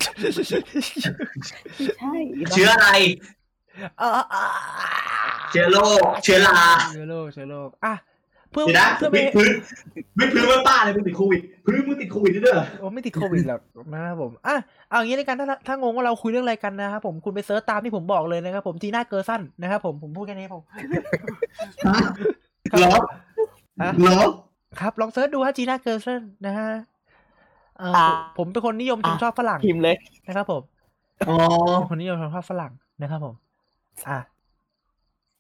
[2.01, 2.15] ใช่
[2.53, 2.89] เชื้ออะไร
[4.01, 4.45] อ่าอ่า
[5.51, 6.61] เชื้อโรคเชื้อรา
[6.93, 7.95] เชื้อโรคเชื้อโรคอะ
[8.53, 9.51] เพื่อเดี๋ยวนะเพื่อไม่วิดพื้น
[10.19, 13.61] วิดพื้นว่าป้าเลยมึงติดโควิดพื้นมึงติดโควิดด้วยเหรอโอ้ไม่ติดโควิดหรอก
[13.93, 14.57] นะครับผมอะ
[14.89, 20.63] เอาอย่างนี้เลยกันถ้าถ้างงว่าเราคุยเรื่องอะไรกันนะครับผมคุณไป search ตามที่ผมบอกเลยนะครับผมจีน่าเกอร์สันนะครับผมผมพูดแค่นี้ผม
[21.85, 22.11] ครับ
[22.79, 22.93] เหรอ
[23.83, 24.19] ฮะเหรอ
[24.81, 26.71] ครับลอง search ดูฮะจีน่าเกอร์ซันนะฮะ
[27.79, 30.63] เออผมผมเป็นคนนิยมชมชอบฝรั่งพิมพ์เลยนะครับผม
[31.29, 31.37] อ๋อ
[31.79, 33.35] เป็นคนนิยมชมชอบฝรั่งนะครับผม
[34.09, 34.19] อะ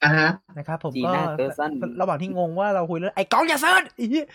[0.05, 4.27] อะฮะนะครับผมก็จีน่าเกอร์ซันระหว่างที่งงว่าเราคุยเรื่องไอ้ก้องอย่า search ไอ้เหี้ย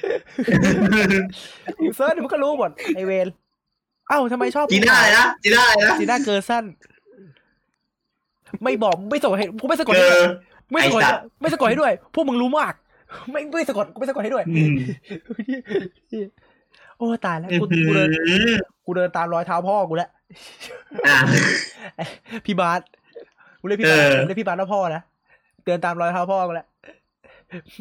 [1.96, 3.28] search เดี๋ยวมันก็รู้หมดไอเวน
[4.10, 6.66] เอ้าทำไมชอบจีน่าอะไรนะจีน่าอะไรนะจีน่าเกอร์ซัน
[8.64, 10.30] ไม่บอกไม่สะกดให้กูไม่สะกดเอให้ด้วยอ
[10.72, 12.74] ไม่สะกดไอ้สัตว์ไม่สะกดให้ด้วย พวกมึงรู้มาก
[13.32, 14.72] ไม่ไม่สะกดกูไม่สะกดให้ด้วยอืม
[16.98, 18.10] โอ้ตายแล้วกูกูเดิน
[18.86, 20.10] กูเดินตามรอยเท้าพ่อกูแล้ว
[21.08, 21.18] อะ
[22.46, 22.82] พี่บาส
[23.60, 25.02] กูเรียกพี่บาสเออผมเรียกพี่บาสว่าพ่อนะ
[25.68, 26.68] เดินตามรอยเท้าพ่อกูแล้ว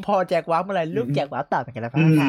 [0.06, 2.28] พ่อแจกวาร์ปเมื่อไหร่ลูกแจกวาร์ปตามเหมือนกันแล้วพ่อคะ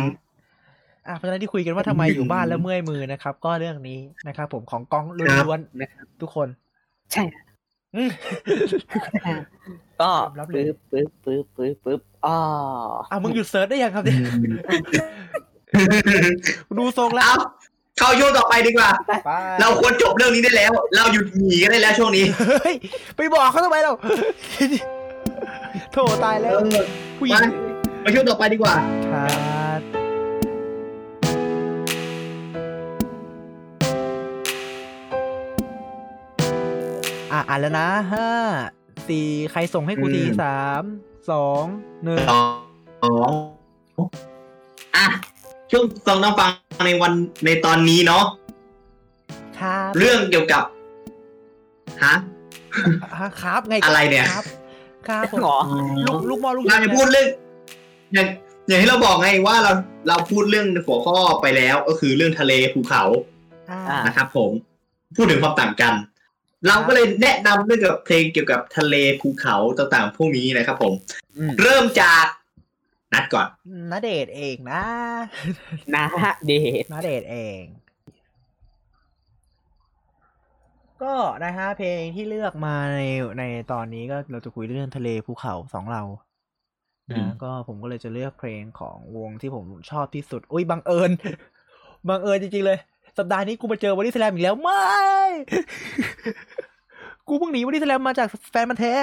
[1.07, 5.05] อะเพราะฉะนั้นที่คุยกันว่าทำไมอยู่บ้านแล้วเมื่อยมือนะครับ ก็เรื่องนี้นะครับผมของกล้อง
[5.45, 6.47] ล้วนๆทุกคน
[7.11, 7.23] ใช่
[7.95, 8.09] อืม
[10.01, 12.37] ก็ยอมรับเลยปึ๊บปึ๊บปึ๊บปึ๊บปึ๊บอ๋อ
[13.11, 14.17] อะมึงหยุดเซิร์ชได้ยังครับเนี่ย
[16.77, 17.37] ดูทรงแล้วเอา
[17.97, 18.89] เข้าช่วงต่อไปดีกว่า
[19.25, 22.75] ไปเราควรจบเรื่องนี้ได้แล้ว เราหยุดหนีกันได้แล้วช่วงนี้เฮ้ย
[23.17, 23.91] ไปบอกเขาทำไมเรา
[25.93, 26.85] โถตายแล้วเออ
[27.19, 27.41] ผู้หญิง
[28.01, 28.75] ไปช่วงต่อไปดีกว่า
[29.11, 29.25] ครั
[29.77, 29.79] บ
[37.31, 38.27] อะอ่านแล้วนะห้า
[39.07, 40.83] สี่ใครส่งให้กูทีอืมสาม
[41.31, 41.63] สอง
[42.03, 43.31] หนึ่งสอง
[44.95, 45.05] อะ
[45.71, 46.49] ช่วงสองน้ำฟัง
[46.85, 47.13] ในวัน
[47.45, 48.23] ในตอนนี้เนาะ
[49.59, 50.63] ครับเรื่องเกี่ยวกับ
[52.03, 52.13] ฮะ
[53.19, 54.25] ฮะครับไงอะไรเนี่ย
[55.09, 55.57] ครับครับผมหรอ
[56.07, 57.27] ลูกลูกหมอลูกเราจะพูดเรื่อง
[58.13, 58.27] อย่าง
[58.67, 59.71] อย่างที่เราบอกไงว่าเรา
[60.07, 63.03] เราพูดเรื่องหัวข้อไปแล้วก็คือเรื่องทะเลภูเขา
[63.71, 64.51] อ่าอะนะครับผม
[65.15, 65.93] พูดถึงความต่างกัน
[66.67, 70.93] เราก็เลยแนะนำเรื่องเกี่ยวกับเพลงเกี่ยวกับทะเลภูเขาต่างๆพวกนี้นะครับ ผม
[71.37, 72.25] อืมเริ่มจาก
[73.13, 73.47] นัดก่อน
[73.91, 74.83] นาเดทเองนะ
[75.95, 76.05] นะ
[76.47, 77.61] เดทนาเดทเอง
[81.03, 81.13] ก็
[81.45, 82.99] นะฮะเพลงที่เลือกมาใน
[83.39, 86.03] ในตอนนี้ก็เราจะคุยเรื่องทะเลภูเขาสองเรา
[87.09, 91.11] อืมนะก็ผมก็เลยจะเลือกเพลงของวงที่ผมชอบที่สุด อุ้ยบังเอิญ
[92.09, 92.77] บังเอิญจริงๆเลย
[93.17, 94.85] สัปดาห์นี้กูมาเจอวันนี้แสลมอีกแล้วไม่
[97.27, 98.93] กูเพิ่งหนีวันนี้แสลมมาจากแฟนมันธุ์แท้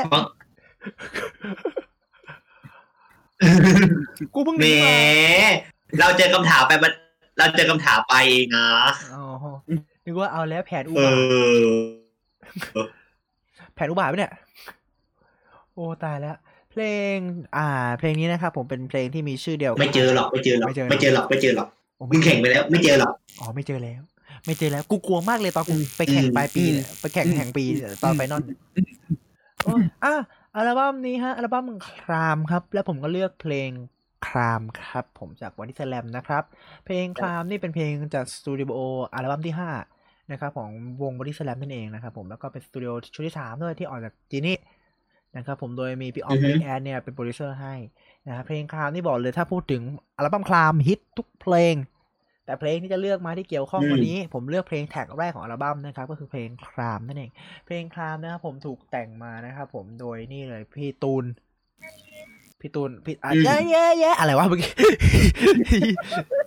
[4.35, 4.97] กูเพิ่งหแหมนีมา
[6.01, 6.93] เราเจอคำถามไปมัน
[7.39, 8.69] เราเจอคำถามไปเองนะ
[9.15, 9.25] อ๋อ
[10.05, 12.87] นึกว่าเอาแล้วแผนอุเอบาทอ
[13.75, 14.33] แผนอุบาทปะเนี่ย
[15.75, 16.37] โอ้ตายแล้ว
[16.71, 16.83] เพล
[17.15, 17.17] ง
[17.57, 17.67] อ่า
[17.99, 24.03] เพลงนี้นะครับผมเป็นเพลงที่มีชื่อเดียว ไม่เจอหรอก ไม่เจอหรอก ไม่เจอไม่เจอหรอก ไม่เจอหรอกโอ้มึงแข่งไปแล้ว ไม่เจอหรอก อ๋อ ไม่เจอแล้ว
[24.45, 28.59] ไม่เจอแล้ว กูกลัวมากเลยตอนกูไปแข่งอืมปลายปีอืมเนี่ยไปแข่งแห่งปีเนี่ยตอนไฟนอลเนี่ย
[29.65, 30.15] โอ้ยอะ
[30.57, 31.65] อัลบั้มนี้ฮะ อัลบั้ม
[32.03, 33.71] ครามครับ แล้วผมก็เลือกเพลง
[34.27, 36.43] ครามครับ ผมจากวันที่แสลมนะครับ
[36.85, 38.79] เพลงครามนี่เป็นเพลงจากสตูดิโอ
[39.15, 39.71] อัลบั้มที่ห้า
[40.33, 40.71] นะครับของ
[41.03, 44.59] วงบอดี้สแลมนั่นเองนะครับผมแล้วก็เป็นสตูดิโอชุดที่สามด้วยที่ออกจาก Genie
[45.37, 47.75] นะครับผมโดยมีพี่ออฟอือฮึ Big Ass เนี่ยเป็นโปรดิวเซอร์ให้
[48.27, 49.83] นะครับเพลงครามนี่บอกเลยถ้าพูดถึง
[50.17, 51.75] อัลบั้มครามฮิตทุกเพลง
[52.47, 57.31] แต่เพลงที่จะเลือกมาที่เกี่ยวข้องอืมวันนี้ ผมเลือกเพลง track แรกของอัลบั้มนะครับก็คือเพลงครามนั่นเอง
[57.67, 61.25] เพลงครามนะครับผมถูกแต่งมานะครับผมโดยนี่เลยพี่ตูน
[62.61, 64.73] พี่ตูนพี่อะเย้เย้เย้อะไรวะเมื่อกี้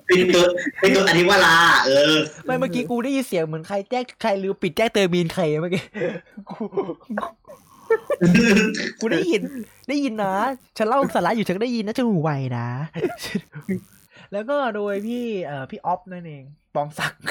[0.07, 0.45] เป็นตัว
[0.79, 2.15] เป็นตัวอธิวราเออ
[2.45, 5.83] ไม่เมื่อกี้กูได้ยินเสียงเหมือนใครแจ้งใครลืมปิดแจ้งเตือนบีนใครเมื่อกี้
[6.49, 6.63] กู
[8.99, 9.41] กูได้ยิน
[9.87, 10.35] ได้ยินนะ
[10.77, 12.67] ฉันเล่าสาระอยู่ฉันก็ได้ยินนะฉันหูไวนะ
[14.31, 16.43] แล้วก็โดยพี่เอ่อพี่ออฟนั่นเอง
[16.75, 17.21] ปองศักดิ์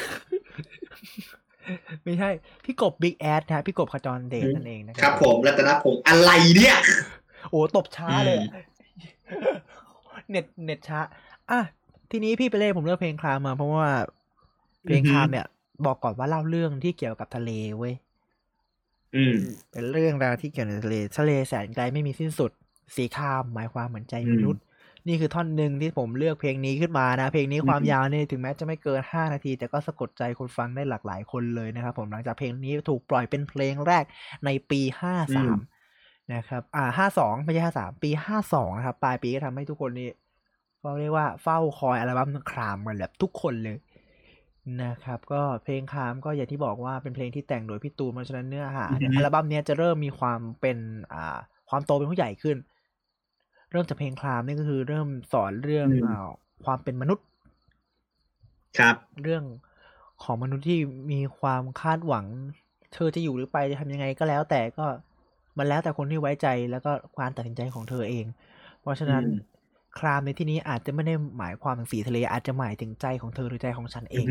[2.04, 2.30] ไม่ใช่
[2.64, 6.76] พี่กบบิ๊กแอดนะพี่กบขจรเดชนั่นเองนะคครัรับ ผมรัตนพงศ์อะไรเนี่ย
[7.50, 8.48] โอ้ตบช้าเลยอะ
[10.30, 11.00] เน็ตเน็ตช้า
[11.50, 11.60] อะ
[12.11, 13.88] ทีนี้พี่ไปเล่ผมเลือกเพลงคลามมาเพราะว่า
[14.85, 15.47] เพลงคลามเนี่ย
[15.87, 17.95] บอกก่อนว่าเล่าเรื่องที่เกี่ยวกับทะเลเว้ย
[19.16, 19.37] อืม
[19.73, 22.51] เป็นเรื่องราวที่เกี่ยวกับทะเล ทะเลแสนไกลไม่มีสิ้นสุด
[22.97, 24.62] สีครามหมายความเหมือนใจมนุษย์
[25.09, 34.05] นี่คือท่อนหนึ่งที่ผมเลือกเพลงนี้ขึ้นมานะ เพลงนี้ความอืมยาวเนี่ยถึงแม้จะไม่เกิน5นาที แต่ก็สะกดใจคนฟังได้หลากหลายคนเลยนะครับ ผมหลังจากเพลงนี้ถูกปล่อยเป็นเพลงแรก
[34.45, 34.81] ในปี
[35.57, 38.11] 53นะครับ อ่า52ไม่ใช่53ปี
[38.45, 40.09] 52นะครับ ปลายปีก็ทำให้ทุกคนนี่
[40.87, 43.77] ก็เรียกว่าเฝ้าคอยอัลบั้มครามกันแบบทุกคนเลย
[44.83, 50.79] นะครับก็เพลงครามก็อย่างที่บอกว่าเป็นเพลงที่แต่งโดยพี่ตูนเพราะฉะนั้นเนื้อหาเนี่ยอือฮึอัลบั้มเนี้ยจะเริ่มมีความเป็น
[51.12, 52.57] อ่าความโตเป็นผู้ใหญ่ขึ้น
[53.70, 56.29] เริ่มจากเพลงคลามนี่ก็คือเริ่มสอนเรื่องอืมอ่า
[56.64, 57.27] ความเป็นมนุษย์
[58.79, 59.44] ครับ เรื่อง
[60.22, 60.79] ของมนุษย์ที่
[61.12, 62.27] มีความคาดหวัง
[62.94, 64.87] เธอจะอยู่หรือไปจะทำยังไงก็แล้ว แต่ก็
[65.59, 68.27] มันแล้วแต่คนที่ไว้ใจแล้วก็การตัดสินใจของเธอเอง
[68.81, 69.56] เพราะฉะนั้นอืม
[69.98, 74.28] ครามในที่นี้อาจจะไม่ได้หมายความถึงสีทะเล อาจจะหมายถึงใจของเธอหรือใจของฉันเอง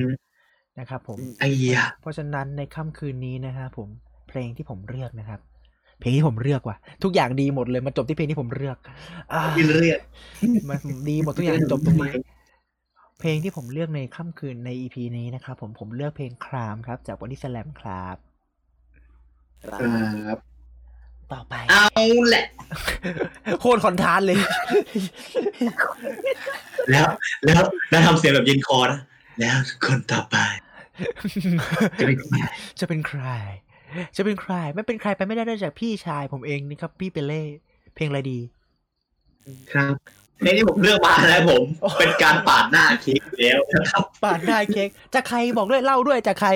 [0.79, 3.89] นะครับ ผมไอ้ยะเพราะฉะนั้นในค่ำคืนนี้นะครับผม
[4.29, 5.39] เพลงที่ผมเลือกนะครับ
[5.99, 8.77] เพลงที่ผมเลือกว่ะ ทุกอย่างดีหมดเลยมาจบที่เพลงที่ผมเลือก
[9.33, 9.99] อ่ากินเรียก
[10.69, 12.11] มันดีหมดทุกอย่างจบตรงนี้
[13.19, 18.17] เพลงที่ผมเลือกในค่ำคืนในอีพีนี้นะครับผมผมเลือกเพลงครามครับ จากบอดี้สแลมครับ
[19.63, 20.54] ครับ
[21.33, 21.85] ต่อไป เอา
[22.29, 22.45] แหละ
[23.61, 24.37] โคตรคอนทรานเลย
[26.91, 27.07] แล้ว
[27.45, 28.99] แล้วแล้วทำเสียงแบบเย็นคอนะ
[29.39, 30.37] แล้วคนต่อไป
[31.99, 32.37] จะเป็นใคร
[32.79, 33.23] จะเป็นใคร
[34.17, 37.43] จะเป็นใคร ไม่เป็นใครไปไม่ได้นอกจากพี่ชายผมเองนี่ครับ พี่เปเล่
[37.95, 38.39] เพลงอะไรดี
[39.73, 39.93] ครับ
[40.43, 41.63] ในที่ผมเลือกมาแล้วผม
[41.99, 46.49] เป็นการปาดหน้าเค้กแล้วนะครับปาดได้เค้กจากใครบอกด้วยเล่าด้วยจากใคร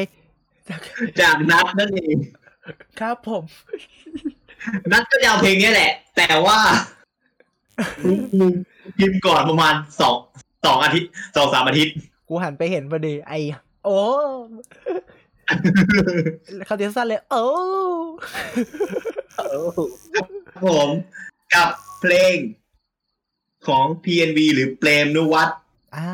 [0.69, 0.81] จาก
[1.21, 2.17] จากนัดนั่นเอง
[2.99, 3.43] ครับผม
[4.91, 6.59] นัดก็จะเอาเพลงนี้แหละ แต่ว่า
[8.97, 10.15] พิมพ์ก่อนประมาณสอง
[10.65, 11.93] สองอาทิตย์สองสามอาทิตย์
[12.27, 13.33] กูหันไปเห็นพอดี ไอ
[13.85, 13.99] โอ้
[16.65, 17.43] เขาเดียนสั้นเลย โอ้
[20.65, 20.89] ผม
[21.53, 21.69] กับ
[22.01, 22.35] เพลง
[23.67, 25.49] ของ PNV หรือเปรมนุวัต
[25.95, 26.09] อ่า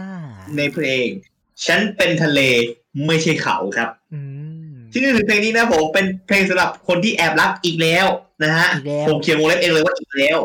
[0.57, 1.05] ในเพลง
[1.65, 2.39] ฉันเป็นทะเล
[3.05, 4.44] ไม่ใช่เขาครับ อืม
[4.95, 8.07] ที่นี่คือเพลงนี้นะผมเป็นเพลงสำหรับคนที่แอบรักอีกแล้ว
[8.43, 10.37] นะฮะอีกแล้วผมเขียนวงเล็บเองเลยว่าอีกแล้ว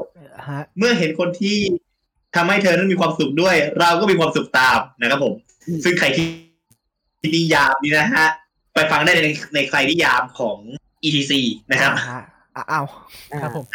[0.49, 1.57] ฮะเมื่อเห็นคนที่
[2.37, 5.35] ทำให้เธอนั้นมีความสุขด้วย เราก็มีความสุขตามนะครับผม
[5.85, 6.27] ซึ่งใครที่
[7.21, 8.27] ที่นิยามนี้นะฮะ
[8.75, 10.57] ไปฟังได้ในในใครนิยามของ
[11.05, 11.33] ETC
[11.71, 12.21] นะครับอ่า
[12.55, 12.85] อ่าอ้าว
[13.43, 13.67] ครับผม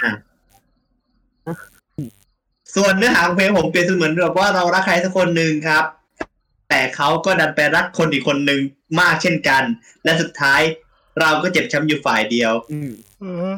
[2.76, 5.84] ส่วนเนื้อหาของเพลงผมเปรียบเสมือนแบบว่าเรารักใครสักคนหนึ่งครับ
[6.76, 8.62] แต่เขาก็ดันไปรักคนอีกคนหนึ่ง
[9.00, 9.64] มากเช่นกัน
[10.04, 10.62] และสุดท้าย
[11.20, 13.52] เราก็เจ็บช้ำอยู่ฝ่ายเดียวอืมเออ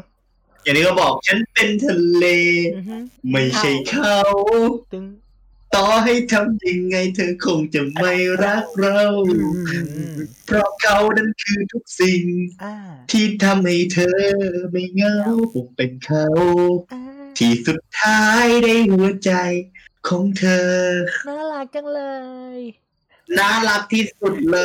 [0.64, 2.26] อย่างนี้ก็บอกฉันเป็นทะเล
[2.76, 2.98] อือฮึ
[3.32, 4.20] ไม่ใช่เขา
[4.92, 5.06] ตึง
[5.76, 9.80] ต่อให้ทำยังไงเธอคงจะไม่รักเราอื
[10.14, 12.24] มเพราะเขานั้นคือทุกสิ่ง
[12.64, 12.76] อ่า
[13.12, 14.20] ที่ทำให้เธอ
[14.72, 15.16] ไม่เหงา
[15.54, 16.26] ผมเป็นเขา
[16.94, 17.02] อ่า
[17.38, 19.34] ที่สุดท้ายได้หัวใจ
[20.08, 20.72] ของเธอ
[21.28, 22.02] น่ารักจังเล
[22.58, 22.60] ย
[23.40, 24.60] น่ารักที่สุดเล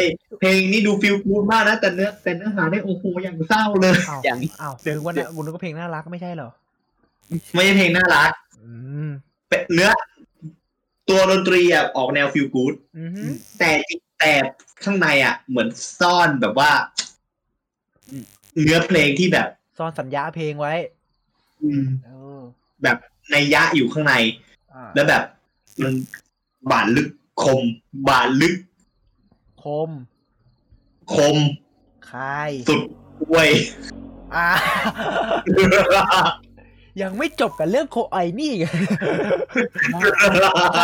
[0.00, 0.02] ย
[0.40, 6.50] เพลงนี้ดูฟิลกูดมากนะ แต่เนื้อแต่เนื้อหาได้โอ้โหอย่างเศร้าเลยอ้าวอย่างอ้าวเดี๋ยววันนี้คุณนึกว่าเพลงน่ารักไม่ใช่เหรอ
[7.54, 8.30] ไม่ใช่เพลงน่ารัก
[8.62, 8.70] อื
[9.06, 9.10] ม
[9.48, 9.90] เป็นเนื้อ
[11.08, 13.22] ตัวดนตรีอะออกแนวฟิลกูดอือฮึ
[13.58, 14.32] แต่จริงแต่
[14.84, 15.68] ข้างในอะ เหมือน
[16.00, 16.70] ซ่อนแบบว่า
[18.62, 20.74] เนื้อเพลงที่แบบ ซ่อนสัญญาเพลงไว้
[21.62, 22.40] อืม เออ
[22.82, 22.96] แบบ
[23.30, 24.14] ในยยะอยู่ข้างใน
[24.74, 25.22] อ่าแล้วแบบ
[25.82, 25.92] มัน
[26.70, 27.08] บาดลึก
[27.42, 27.60] คม
[28.08, 28.56] บาดลึก
[29.62, 29.90] คม
[31.14, 31.36] คม
[32.10, 32.80] คาย สุด
[33.22, 33.48] ด้วย
[34.34, 34.48] อ่า
[37.02, 38.70] ยังไม่จบกับเรื่องโคไอนี่อีก
[40.28, 40.30] ก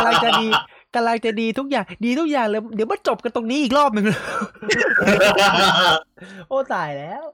[0.03, 0.49] ำลังจะดี
[0.95, 4.07] กำลังจะดีทุกอย่าง ดีทุกอย่างเลยเดี๋ยวมาจบกันตรงนี้อีกรอบหนึ่ง
[6.49, 7.25] โอ้ตายแล้ว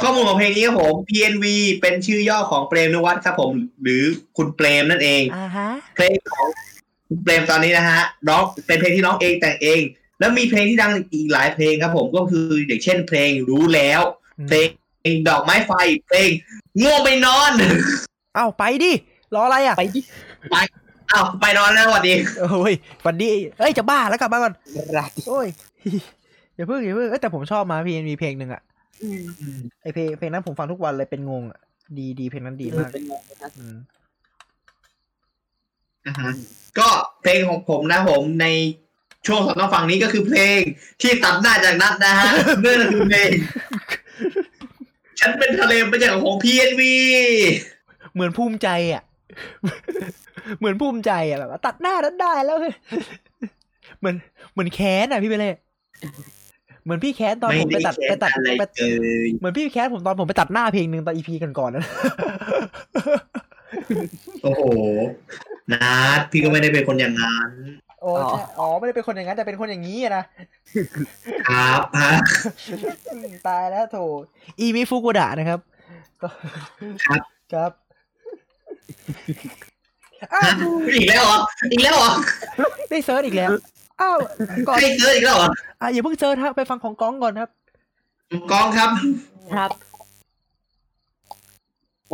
[0.00, 1.44] ข้อมูลของเพลงนี้ครับผม PNV
[1.80, 4.02] เป็นชื่อย่อของเปรมนวัตครับผม หรือ
[4.36, 6.48] คุณเปรมนั่นเองอ่าฮะเพลงของ
[7.08, 9.80] คุณเปรมตอนนี้นะฮะร้องเป็นเพลงที่ร้องเองแต่งเอง
[10.18, 14.02] แล้วมีเพลงที่ดังอีกหลายเพลงครับผมก็คืออย่างเช่น เพลงรู้แล้ว
[14.48, 14.66] เพลง
[15.28, 15.72] ดอกไม้ไฟ
[16.08, 16.30] เพลง
[16.82, 17.52] ง่วงไปนอน
[18.34, 18.92] เอ้าไปดิ
[19.34, 20.00] รออะไรอะไปดิ
[21.12, 24.52] อ้าวไปนอนแล้วสวัสดีโอ้ยวันดีเอ้ยจะบ้าแล้วกลับมาก่อน
[24.98, 25.46] รักโอ้ย
[26.56, 28.62] อย่าเพิ่งอย่าเพิ่งเอ้ยแต่ผมชอบมาพีมีเพลงหนึ่งอะ
[29.02, 29.08] อื
[29.58, 31.60] มไอเพลงเพลงนั้นผมฟังทุกวันเลยเป็นงงอะ
[31.98, 33.76] ดีดีเพลงนั้นดีมาก เป็นไงนะ อืม
[35.95, 35.95] อ่าฮะ
[36.78, 36.88] ก็
[37.22, 38.46] เพลงของผมนะผมใน
[39.26, 40.60] ช่วงสองต้องฟังนี้ก็คือเพลง
[41.00, 42.30] ที่ตัดหน้าจากนัดนะฮะ
[42.64, 43.30] นั่นก็คือเพลง
[45.20, 46.82] ฉันเป็นทะเลไม่ใช่ของ PNV
[48.14, 49.02] เหมือนภูมิใจอะ
[50.58, 52.56] เหมือนภูมิใจอะแบบว่าตัดหน้านั้นได้แล้ว
[53.98, 54.16] เหมือน
[54.52, 55.54] เหมือนแค้นอะพี่ไปเลย
[56.84, 58.82] เหมือนพี่แค้นตอนไม่ผมไปได้ตัดแคไปร์ตัดอะไรไปเล
[59.24, 61.84] ยเหมือนพี่แค้นผมตอนผมไปตัดหน้าเพลงหนึ่งตอนอีพีกันก่อนๆนะ
[64.42, 64.62] โอ้โห
[65.72, 67.50] นัดพี่ก็ไม่ได้เป็นคนอย่างนั้น
[68.00, 70.24] โอ้ใช่อ๋อไม่ได้เป็นคนอย่างนั้นแต่เป็นคนอย่างนี้อะนะ
[71.48, 72.12] ครับฮะ
[73.46, 73.98] ตายแล้วโถ
[74.60, 75.60] อีมิฟุกุดะนะครับ
[76.22, 76.28] ก็
[77.04, 77.20] ครับ
[77.52, 77.70] ครับ
[80.34, 80.56] อ้าว
[80.94, 81.38] อีกแล้วเหรอ
[81.72, 82.10] อีกแล้วเหรอ
[82.90, 83.50] ได้เซิร์ชอีกแล้ว
[84.00, 84.16] อ้าว
[84.68, 85.48] ก่อนใครเจออีกแล้วเหรอ
[85.80, 87.50] อะอย่าเพิ่งเซิร์ชครับไปฟังของก้องก่อนครับ
[88.50, 88.90] กองครับ
[89.54, 89.70] ครับ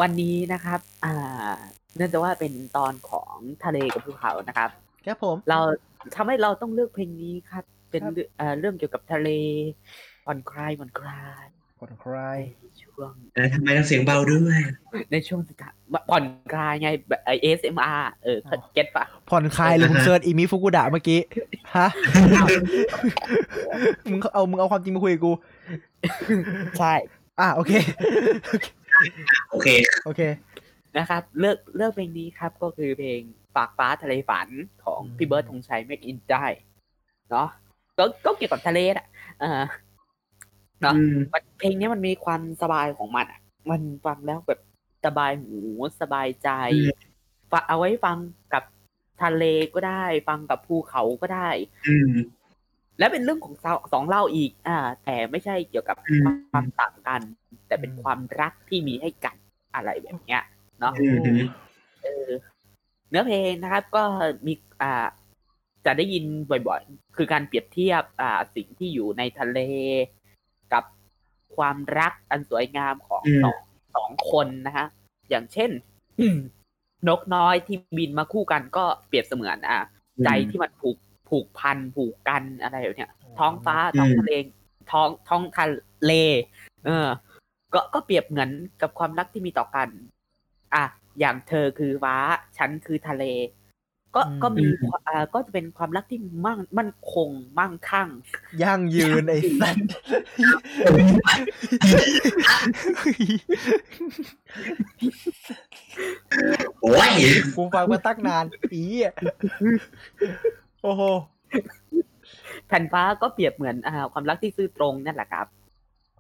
[0.01, 1.15] วันนี้นะครับ อ่า
[1.97, 4.71] เนื่องจากว่าเป็นตอนของทะเลกับภูเขานะครับ
[5.07, 5.59] ครับผม เรา
[6.17, 9.29] ทำให้เราต้องเลือกเพลงนี้ครับ เป็นครับเรื่องเอ่อเรื่องเกี่ยวกับทะเล
[10.25, 11.45] ผ่อนคลายผ่อนคลาย
[11.79, 12.39] ผ่อนคลาย
[12.83, 14.59] ช่วงแล้วทำไมต้องเสียงเบาด้วย
[15.13, 15.75] ในช่วงสุดท้าย
[16.11, 18.39] ผ่อนคลายไงแบบ ASMR เออ
[18.75, 21.21] get ปะผ่อนคลายเลยมึง searchเอมิฟุกาดะเมื่อกี้
[21.77, 21.89] ฮะ
[24.11, 25.33] มึงเอามึงเอาความจริงมาคุยกับกู
[26.79, 26.93] ใช่
[27.41, 27.73] อะโอเค
[29.51, 29.69] โอเค
[30.05, 30.21] โอเค
[30.99, 33.21] นะครับ เลือกเลือกเพลงนี้ครับก็คือเพลง
[33.57, 34.49] ปากฟ้าทะเลฝัน
[34.85, 36.45] ของอืมพี่เบิร์ดธงชัยเมกอินได้
[37.31, 37.49] เนาะ
[37.99, 39.07] ก็ก็เกี่ยวกับทะเลอะ
[39.41, 39.63] เออ
[40.83, 44.61] เนาะอืมมันเพลงนี้มันมีความสบายของมันอะ มันฟังแล้วแบบ
[45.05, 45.59] สบายหู
[46.01, 46.91] สบายใจอืม
[47.53, 48.19] ฟังเอาไว้ฟัง
[48.53, 48.65] กับ
[49.23, 51.49] ทะเลก็ได้ ฟังกับภูเขาก็ได้
[51.87, 52.13] อืม
[52.99, 57.21] และเป็นเรื่องของสองสองเล่าอีก อ่า แต่ไม่ใช่เกี่ยวกับอืมความต่างกัน
[57.67, 59.37] แต่เป็นอืมความรักที่มีให้กัน
[59.75, 60.43] อะไรแบบเนี้ย
[60.83, 61.39] เนาะอืม
[62.03, 62.31] เออ
[63.11, 64.03] เนื้อเพลงนะครับ ก็
[64.47, 65.07] มีอ่า
[65.87, 66.25] จะได้ยิน
[66.69, 69.59] บ่อยๆ คือการเปรียบเทียบอ่าสิ่งที่อยู่ในทะเล
[70.73, 70.85] กับ
[71.57, 73.59] ความรักอันสวยงามของอืมสอง
[73.97, 74.87] สองคนนะฮะ
[75.31, 75.71] อย่างเช่น
[77.09, 79.79] นกน้อยที่บินมาคู่กันก็เปรียบเสมือน อ่า
[80.25, 80.97] ใจที่มันผูก
[81.29, 84.33] ผูกพันผูกกันอะไรแบบเนี้ยท้องฟ้าอืมท้องทะเล
[84.91, 85.67] ท้องท้องทะ
[86.05, 86.13] เล
[86.87, 87.07] เออ
[87.75, 88.51] ก็ก็เปรียบเหมือน
[88.83, 89.89] กับความรักที่มีต่อกัน
[90.75, 90.85] อะ
[91.21, 92.17] อย่างเธอคือฟ้า
[92.59, 93.25] ฉันคือทะเล
[94.15, 94.65] ก็อืมก็มี
[95.09, 98.09] อ่าก็จะเป็นความรักที่มั่งมั่นคงมั่งคั่ง
[98.63, 99.77] ยั่งยืนไอ้สัส
[106.83, 107.13] โอ้ย
[107.57, 109.15] กูฟังมาตั้งนานอีอะ
[110.83, 111.03] โอ้โห
[112.67, 115.47] แผ่นฟ้าก็เปรียบเหมือนอ่าความรักที่ซื่อตรงนั่นแหละครับ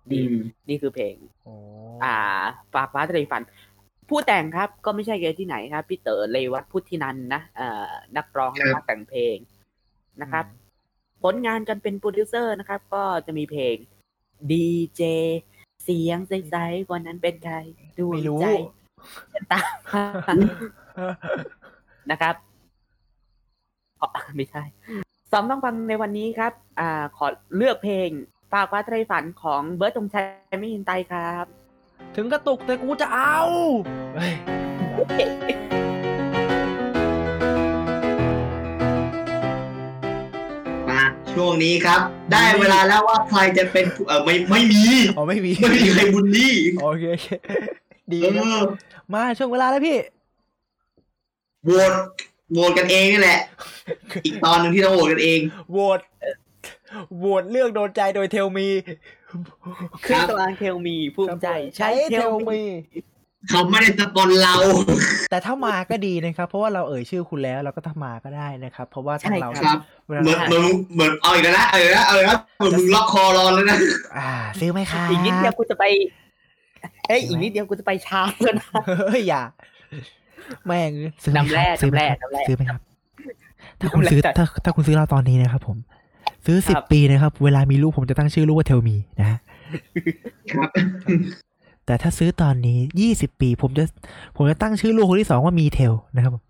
[0.06, 0.34] อืดีม
[0.68, 1.54] นี่คือเพลงโอ้
[2.04, 2.16] อ่า
[2.74, 3.42] ฝากฟ้าทะเลฝัน
[4.08, 9.36] ผู้แต่งครับก็ไม่ใช่ใครที่ไหนครับพี่เต๋อเลวัตพุทธินันท์นะเอ่อนักร้องและนักแต่งเพลง
[10.22, 10.44] นะครับ
[11.22, 13.76] ผลงานกันเป็นโปรดิวเซอร์นะครับ ก็จะมีเพลง
[14.50, 15.02] ดีเจ
[15.84, 17.56] เสียงใสๆวันนั้นเป็นใคร
[17.98, 18.46] ดูไม่รู้ใจ
[19.32, 20.04] ฉันตามหา
[22.10, 22.34] นะครับ
[24.00, 24.62] อ๋อไม่ใช่
[25.32, 28.08] สองต้องฟังในวันนี้ครับ อ่า ขอเลือกเพลง
[28.52, 31.46] ฝากฟ้าทะเลฝันของเบิร์ดธงชัยไม่ยินไตครับ
[32.16, 33.38] ถึงกระตุกแต่กูจะเอา
[34.14, 34.32] เฮ้ย
[40.88, 42.00] มาช่วงนี้ครับ
[42.32, 44.82] ได้เวลาแล้วว่าใครจะเป็นผู้เออไม่ไม่มี
[45.16, 47.28] อ๋อไม่มีไม่มีใครบุลลี่โอเคโอเค
[48.12, 48.58] ดีเอนะอ
[49.14, 49.98] มาช่วงเวลาแล้วพี่
[51.64, 51.92] โหวต
[52.52, 53.40] โหวตกันเองนี่แหละ
[54.24, 56.00] อีกตอนหนึ่งที่ต้องโหวตกันเอง โหวต
[57.18, 58.68] โหวตเลือกโดนใจโดยเทลมี
[60.02, 62.60] เครื่องกลางเทลมีภูมิใจใช้เทลมี
[63.50, 64.54] เขาไม่ได้สปอนเรา
[65.30, 73.78] แต่ถ้ามาก็ดีนะครับ เพราะว่าเราเอ่ยชื่อคุณแล้วเราก็ถ้ามาก็ได้นะครับ เพราะว่าทางเราครับเวลาเหมือนเหมือนเหมือนเอาอีกแล้วนะเอาอีกแล้วเอาอีกแล้วเหมือนมึงล็อกคอรอแล้วนะ
[74.18, 75.84] อ่า ซื้อไหมครับอีกนิดเดียวกูจะไป
[77.08, 78.68] เอ้ยอีกนิดเดียวกูจะไปชาร์จแล้วนะ
[79.08, 79.42] เฮ้ยอย่า
[80.66, 82.80] แม่งซื้อไหมน้ำแร่ซื้อไหมน้ำแร่ซื้อไหมครับ
[83.80, 85.76] ถ้าคุณน้ำแร่ซื้อจัดถ้าถ้าคุณซื้อเราตอนนี้นะครับผม
[86.46, 89.38] ซื้อสิบครับปีนะครับ เวลามีลูกผมจะตั้งชื่อลูกว่าเทลมีนะฮะ
[90.52, 90.68] ครับ
[91.86, 93.84] แต่ถ้าซื้อตอนนี้ยี่สิบปี ผมจะ
[94.36, 96.42] ผมจะตั้งชื่อลูกคนที่สองว่ามีเทลนะครับผม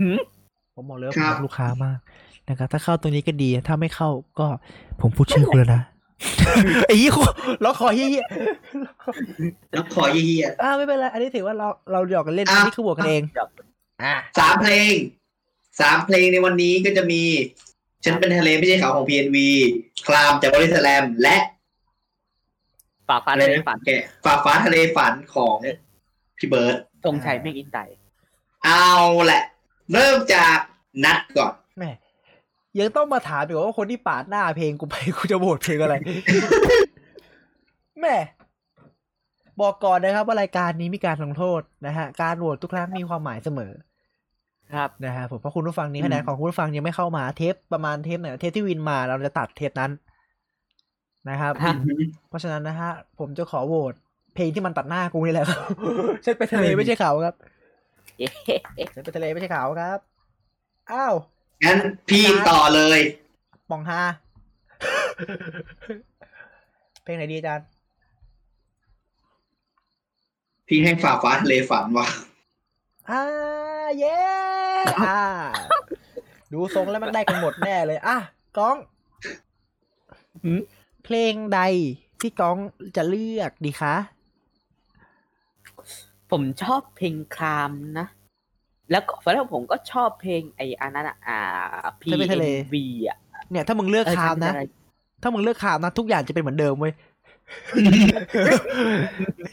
[0.00, 0.18] หืม
[0.74, 1.98] ผมบอกเลยว่าคผมรับรักลูกค้ามาก
[2.48, 4.46] นะครับ ถ้าเข้าตรงนี้ก็ดี ถ้าไม่เข้าก็
[5.00, 5.82] ผมพูดชื่อคุณแล้วนะ
[6.86, 7.26] ไอ้ยี่ขอ
[7.64, 8.26] ล็อกคอเฮีย
[9.72, 13.22] แล้วขอเยี่ยๆอ่าไม่เป็นไรอันนี้ถือว่าเราเราหยอกกันเล่นอะอันนี้คือบวกกันเอง
[14.02, 14.94] อ่าสามเพลง
[15.80, 17.22] สามเพลงในวันนี้ก็จะมี
[18.04, 19.36] ฉันเป็นทะเลไม่ใช่เขาของ PNV
[20.06, 21.36] คลามจากบริสแลมและ
[23.08, 23.90] ฝากฟ้าอะไรเลยนะฝันแก
[24.24, 25.56] ฝากฟ้าทะเลฝันของ
[26.38, 27.78] พี่เบิร์ดธงชัยเมฆอินไต
[28.64, 28.90] เอา
[29.24, 29.42] แหละ
[29.92, 30.56] เริ่มจาก
[31.04, 31.90] นัดก่อนแม่
[32.78, 35.94] ยังต้องมาถามอีกว่าคนที่ปาดหน้าเพลงกูไปกูจะโหวตเพลงอะไร
[38.00, 38.16] แม่
[39.60, 43.72] บอกก่อนนะครับว่ารายการนี้มีการลงโทษนะฮะ การโหวตทุกครั้งมีความหมายเสมอ
[44.72, 49.90] ครับนะฮะผมเพราะคุณผู้ฟังนี้อืมคะแนนของคุณผู้ฟังยังไม่เข้ามาเทปประมาณเทปไหนเทปที่วินมาเราจะตัดเทปนั้น
[51.30, 51.74] นะครับฮะ
[52.28, 53.94] เพราะฉะนั้นนะฮะ ผมจะขอโหวต
[54.34, 55.60] เพลงที่มันตัดหน้ากูนี่แหละครับ
[56.24, 57.34] ฉันไปทะเลไม่ใช่เขาครับ
[58.18, 59.98] เอ๊ะฉันไปทะเลไม่ใช่เขาครับ
[60.92, 61.14] อ้าว
[61.64, 63.00] งั้นพี่ต่อเลย
[63.70, 64.02] ปองฮา
[67.02, 67.66] เพลงไหนดีอาจารย์
[70.68, 72.06] พี่ให้ฝากฟ้าทะเลฝันว่ะ
[73.10, 74.18] อ่า เย้
[75.06, 75.20] อ่า
[76.52, 78.16] ดูทรงแล้วมันได้กันหมดแน่เลย อะ
[78.58, 78.76] ก้อง
[80.44, 80.60] หืม
[81.04, 81.60] เพลงใด
[82.20, 82.58] ที่ก้อง
[82.96, 83.94] จะเลือกดีคะ
[86.30, 88.06] ผมชอบเพลงครามนะ
[88.90, 91.38] แล้วก็แล้วผมก็ชอบเพลงไอ้อันนั้นอะอ่า
[92.12, 92.74] จะเป็นทะเล PNV
[93.08, 93.18] อะ
[93.50, 94.64] เนี่ยถ้ามึงเลือกเออคามนะจำไม่ได้
[95.22, 96.92] ถ้ามึงเลือกคามนะ ทุกอย่างจะเป็นเหมือนเดิมเว้ย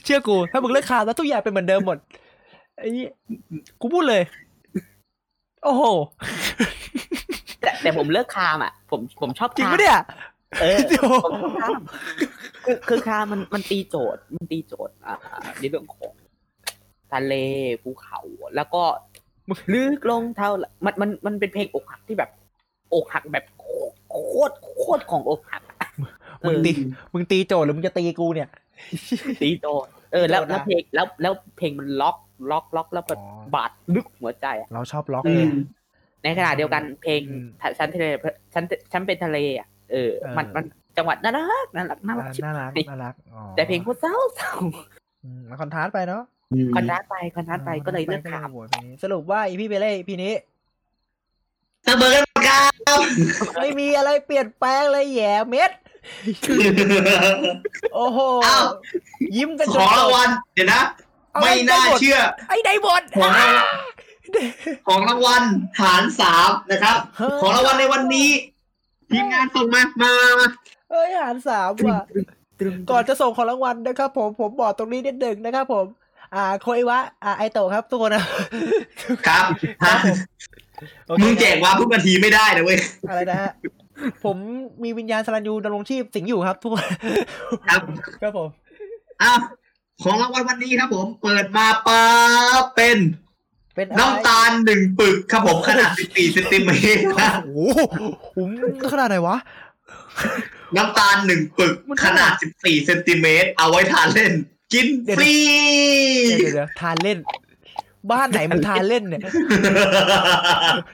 [0.03, 1.97] เชื่อกู ถ้ามึงเลิกคามแล้วทุกอย่างเป็นเหมือนเดิมหมด
[2.81, 3.05] ไอ้นี่
[3.81, 4.23] กูพูดเลย
[5.63, 5.83] โอ้โห
[7.61, 9.99] แต่แต่ผมเลิกคามอะ ผมผมชอบจริงคามปะเนี่ย
[10.61, 11.81] เออโอ้โหผมชอบคาม
[12.65, 15.15] คือคือคามมันมันตีโจทย์ มันตีโจทย์ อ่า
[15.59, 16.13] ในเรื่องของ
[17.11, 17.33] ทะเล
[17.83, 18.19] ภูเขา
[18.55, 18.83] แล้วก็
[19.73, 20.49] ลึกลงเท่า
[20.85, 22.29] มันมันมันเป็นเพลงอกหักที่แบบ
[22.93, 25.89] อกหักแบบโคตรโคตรของอกหักอะ
[26.47, 26.71] มึงตี
[27.13, 28.49] มึงตีโจทย์หรือมึงจะตีกูเนี่ย
[29.41, 32.15] ตีโจทย์เออ แล้วโจทย์นะแล้วเพลงแล้วแล้วเพลงมันล็อก
[32.51, 35.53] ล็อกล็อกแล้วแบบอ๋อบาดลึกหัวใจอะเราชอบล็อกอืไงม
[36.23, 37.45] ในขณะเดียวกันเพลงอืม
[37.79, 38.05] ฉันทะเล
[38.53, 40.63] ฉันฉันเป็นทะเลอะเออเออ มันมัน
[40.97, 44.53] จังหวัดน่ารักน่ารักน่ารักอ่าชิบน่ารักหายน่ารักอ๋อแต่เพลงโคตรเศร้าเศร้า
[45.23, 46.23] อืมมันคอนทราสต์ไปเนาะ
[46.75, 50.33] คอนทราสต์ไปคอนทราสต์ไปก็เลยเลือกขามโหวตเพลงนี้สรุปว่าอีพี่เบเล่พีนี้
[51.85, 52.71] เสมอกันหมดครับ
[53.61, 55.71] ไม่มีอะไรเปลี่ยนแปลงเลยแหย่เม็ด
[57.95, 58.65] โอ้โหอ้าว
[59.35, 60.81] ยิ้มกันขอรางวัลเดี๋ยวนะ
[61.41, 62.19] ไม่น่าเชื่อ
[62.49, 63.65] ไอ้ได้บทของรางวัล
[64.87, 65.43] ของรางวัล
[65.79, 66.97] ฐานสามนะครับ
[67.41, 68.29] ของรางวัลในวันนี้
[69.11, 70.49] ทีมงานส่งมามามา
[70.91, 72.01] เอ้ยหารสามว่ะ
[72.59, 75.85] ตรึงก่อนจะส่งของรางวัลนะครับ ผมผมบอกตรงนี้นิดหนึ่งนะครับ ผม
[76.35, 78.23] อ่าโคอิวะอ่าไอโตะครับทุกคนนะ
[79.27, 79.45] ครับ
[79.85, 79.95] ฮะ
[81.07, 82.77] โอเคมึงแจกว่าทุกนาทีไม่ได้นะเว้ย
[83.09, 83.51] อะไรนะฮะ
[84.23, 84.37] ผม
[84.83, 86.85] มีวิญญาณสรัญยูดำรงชีพสิงอยู่ครับทุกคน
[87.67, 87.81] ครับ
[88.21, 88.49] ครับผม
[89.21, 89.39] อ้าว
[90.03, 92.97] ของรางวัลวันนี้ครับผมเปิดมาปั๊บเป็น
[93.75, 97.79] เป็นอะไรน้ำตาลหนึ่งปึกครับผมขนาด14เซนติเมตรครับโอ้โห
[98.37, 98.49] ผม
[98.91, 99.37] ขนาดไหนวะ
[100.77, 104.31] น้ำตาลหนึ่งปึกมันขขนานาดด14เซนติเมตรเอาไว้ทานเล่น
[104.73, 105.35] กินเดี๋ยวฟรี
[106.37, 107.17] เดี๋ยวเดี๋ยวทานเล่น
[108.11, 109.21] บ้านไหนมึงทานเล่นเนี่ย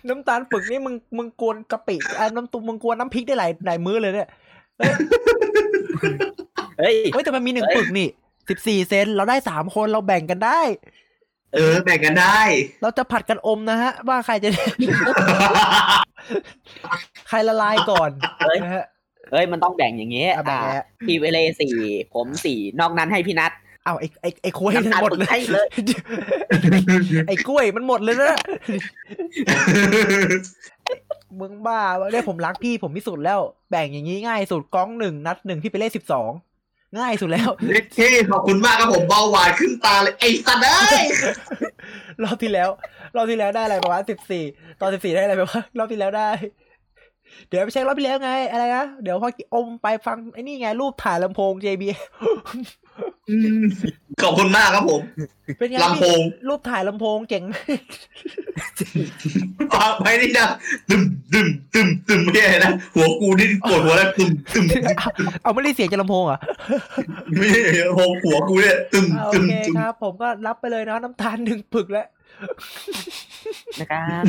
[0.08, 4.30] น้ำตาลปึกนี่มึงมึงกวนกะปิอะน้ำตุมึงกวนน้ำพริกได้หลายหลายมื้อเลยเนี่ย
[6.80, 8.08] เฮ้ยเฮ้ยแต่มันมีหนึ่งเอ้ยปึกนี่
[8.50, 10.62] สิบสี่เซนเราได้สามคนเราแบ่งกันได้
[11.54, 12.40] เออ แบ่งกันได้
[12.82, 14.50] เราจะผัดกันอมนะฮะ ว่าใครจะ
[17.30, 18.12] ใครละลายก่อน
[18.46, 18.86] เฮ้ย นะฮะ
[19.32, 21.76] เฮ้ยมันต้องแบ่งอย่างเงี้ยอะแบ่งอ่าแล้วพี่เวเลสี่
[22.14, 23.52] ผมสี่นอกนั้นให้พี่นัท
[23.86, 25.68] เอาไอ้ไอ้ไอ้กล้วยน้ำมันตาลหมดเลปึกให้ยเลย
[27.28, 28.36] ไอ้กล้วยมันหมดเลยนะ
[31.40, 33.40] มึงบ้าวะเนี่ยผมรักพี่ผมที่สุดแล้ว
[33.72, 36.32] แบ่งอย่างนี้ง่ายสุดกล้องหนึ่งนัดหนึ่งพี่ไปเล่นสิบสอง
[36.96, 37.50] ง่ายสุดแล้ว
[37.94, 41.08] เท่ขอบคุณมากครับผมเบาหวานขึ้นตาเลยไอ้สัตว์เอ้ย
[42.24, 42.70] รอบที่แล้ว
[43.16, 44.44] รอบที่แล้วได้อะไรประมาณสิบสี่
[44.82, 46.30] ตอนสิบสี่ได้อะไรไปวะรอบที่แล้วได้
[47.50, 52.30] เดี๋ยวไปเช็ครอบที่แล้วไงอะไรนะเดี๋ยวพออมไปฟังไอ้นี่ไงรูปถ่ายลำโพง JBL อื
[52.62, 52.64] ม
[54.22, 55.02] ขอบคุณมากครับผม
[55.58, 57.44] เป็นไงลำโพง รูปถ่ายลำโพงเจ๋ง
[59.74, 60.48] ฟังไปนี่นะ
[60.90, 61.02] ตึม
[61.34, 64.84] ตึมตึมตึมไม่ใช่นะหัวกูนี่ปวดหัวแล้วตึมตึมตึม
[65.44, 66.40] เอาไม่ได้เสียงจากลำโพงเหรอ
[67.38, 67.62] ไม่ใช่
[67.96, 72.08] หัวหัวกูเนี่ยตึมอ่าโอตึมเคตึมครับ ผมก็รับไปเลยนะน้ำตาลหนึ่งปึกแล้ว
[73.80, 74.24] นะครับ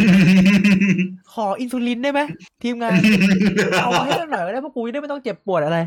[1.32, 2.20] ขออินซูลินได้ไหม
[2.62, 2.92] ทีมงาน
[3.82, 5.78] เอามาให้หน่อยก็ได้เพราะกูจะได้ไม่ต้องเจ็บปวดอะไร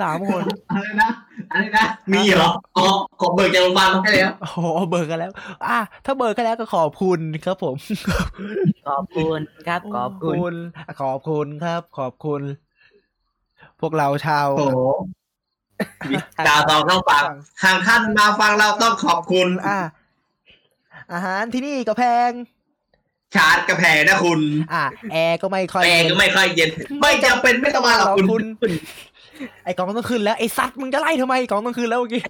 [0.00, 1.10] สามคนอะไรนะ
[1.52, 2.86] อะไรนะ มีเหรออ๋อ
[3.20, 5.32] ขอเบิกจากโรงพยาบาลมาให้แล้วโอ้โหเบิกกันแล้ว
[5.66, 7.76] อะถ้าเบิกกันแล้วก็ขอบคุณครับผม
[8.88, 9.38] ขอบคุณ
[9.68, 10.54] ครับขอบคุณณ
[11.00, 12.42] ขอบคุณครับ ขอบคุณ
[13.80, 14.80] พวกเราชาวโอ้โห
[16.46, 17.24] ดาวตองเข้าฟัง
[17.64, 19.78] หากท่านมาฟังเราต้องขอบคุณ อะ
[21.12, 22.32] อาหารที่นี่ก็แพง
[23.36, 24.40] ชาร์จกระแพงนะคุณ
[24.74, 26.70] อะแอร์ก็ไม่ค่อยแพงเย็นก็ไม่ค่อยเย็น
[27.00, 28.42] ไม่จำเป็นไม่ต้องมาหรอกคุณ
[29.64, 32.22] ไอ้กองต้องขึ้นแล้วไอ้ซัดมึงจะไล่ทำไมกองต้องขึ้นแล้วเมื่อกี้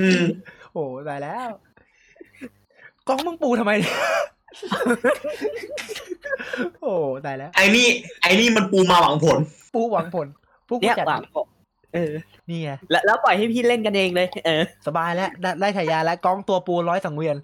[0.00, 0.22] อืม
[0.72, 1.48] โอ้ตายแล้ว
[3.08, 3.94] กองมึงปูทำไมเนี่ย
[6.82, 6.92] โอ้
[7.26, 7.86] ตายแล้ว ไอ้นี่
[8.22, 9.38] ไอ้นี่มันปูมาหวังผล
[9.74, 10.26] ปูหวังผล
[10.68, 11.46] ปูกูเนี่ยจัดหวังผม
[11.94, 12.14] เออ
[12.48, 17.36] นี่ไงแล้วแล้วปล่อยให้พี่เล่นกันเองเลย เออ สบายแล้ว ได้ได้ฉายาแล้วกองตัวปูร้อยสังเวียน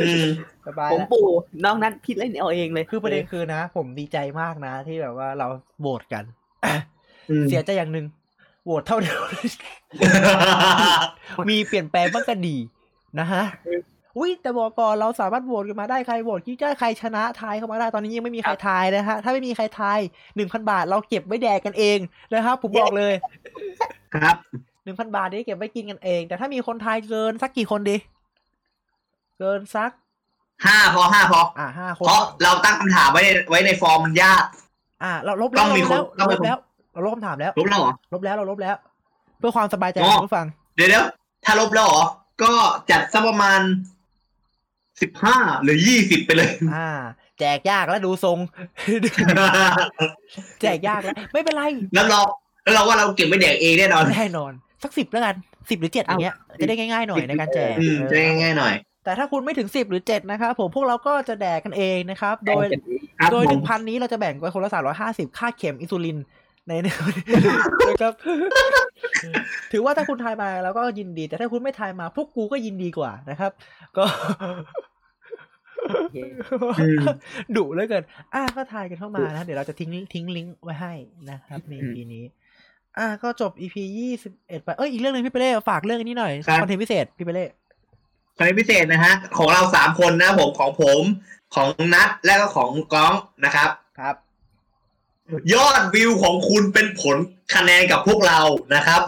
[0.00, 0.26] อืม
[0.66, 1.28] สบายผมแล้วปู่
[1.64, 5.46] นอกนั้นพี่เล่นเอาเองเลย คือประเด็นคือนะ ผมดีใจมากนะ ที่แบบว่าเรา
[5.80, 6.24] โหวตกัน
[6.64, 6.80] อืม
[7.48, 8.06] เสียใจอย่างหนึ่ง
[8.64, 9.20] โหวตเท่าเดิม
[11.48, 12.56] มีเปลี่ยนแปลงบ้างก็ดี
[13.18, 13.42] นะฮะ
[14.18, 19.98] อุ้ยแต่บอกก่อนเราสามารถโหวตกันมาได้ใครโหวตที่ได้ใครชนะทายเข้ามาได้ตอนนี้ยังไม่มีใครทายนะฮะถ้าไม่มีใครทาย
[20.36, 21.98] หนึ่งพันบาทเราเก็บไว้แดกกันเอง
[22.34, 23.14] นะครับผมบอกเลย
[24.14, 24.36] ครับ
[24.84, 27.96] หนึ่งพันบาทนี้เก็บไว้กินกันเอง แต่ถ้ามีคนทายเกินสักกี่คนดี
[29.38, 29.90] เกินสัก
[30.66, 34.42] ห้าพอห้าพออ่าห้าคนเพราะเราตั้งคำถามไว้ในไว้ในฟอร์มมันยาก
[35.02, 36.58] อ่า เราลบต้แล้วองมีเราลบคนแล้วต้องเรามีลบแล้ว
[36.94, 38.76] เราลบคำถามแล้วลบแล้วเหรอลบแล้วเราลบแล้ว
[39.38, 41.04] เพื่อความสบายใจอ๋ขอองผู้ฟัง เดี๋ยวเดี๋ยว
[41.44, 42.02] ถ้าลบแล้วเหรอ
[42.42, 42.52] ก็
[42.90, 43.60] จัดสักประมาณ
[45.00, 46.88] สิบห้าหรือยี่สิบไปเลย อ่า
[47.38, 48.38] แจกยากแล้วดูทรง
[50.60, 51.62] แจกยากแล้วไม่เป็นไร
[51.96, 52.26] รับรอง
[52.62, 55.34] แล้วเราว่าเราเก็บไว้แดกเองแน่นอนแน่นอน สักสิบแล้วกัน
[55.70, 58.74] สิบหรือเจ็ดอย่างเงี้ยจะได้ง่ายๆหน่อยในการแจกอืมเออจะง่ายๆหน่อย
[59.04, 62.64] แต่ถ้าคุณไม่ถึงสิบหรือเจ็ดนะครับผมพวกเราก็จะแดกกันเองนะครับ โดย
[63.18, 66.18] ครับโดยผหนึ่มงพันนี้เราจะแบ่งไว้คนละสามร้อยห้าสิบค่าเข็มอินซูลิน
[66.68, 66.94] ในนะ
[68.02, 68.12] ครับ
[69.72, 73.52] ถือว่าถ้าคุณทายมาแล้วก็ยินดี แต่ถ้าคุณไม่ทายมา พวกกูก็ยินดีกว่านะครับ
[73.96, 74.04] ก็
[76.80, 76.98] อืม
[77.56, 78.04] ดุเหลือเกิน
[78.34, 80.92] อะก็ทายกันเข้ามานะ เดี๋ยวเราจะทิ้งทิ้งลิงก์ไว้ให้
[81.30, 82.24] นะครับใน EP นี้
[82.98, 87.46] อะก็จบ EP ยี่สิบเอ็ดไป เอ้ย อีกเรื่องหนึ่งพี่เปเล่ฝากเรื่องนี้หน่อยครับคอนเทนต์พิเศษพี่เปเล่
[88.36, 91.02] คอนเทนต์พิเศษนะฮะ ของเราสามคนนะผมของผม
[91.54, 93.12] ของนัดและก็ของก้อง
[93.44, 94.14] นะครับ ครับ
[95.54, 97.16] ยอดวิวของคุณเป็นผล
[97.54, 98.40] คะแนนกับพวกเรา
[98.74, 99.02] นะครับ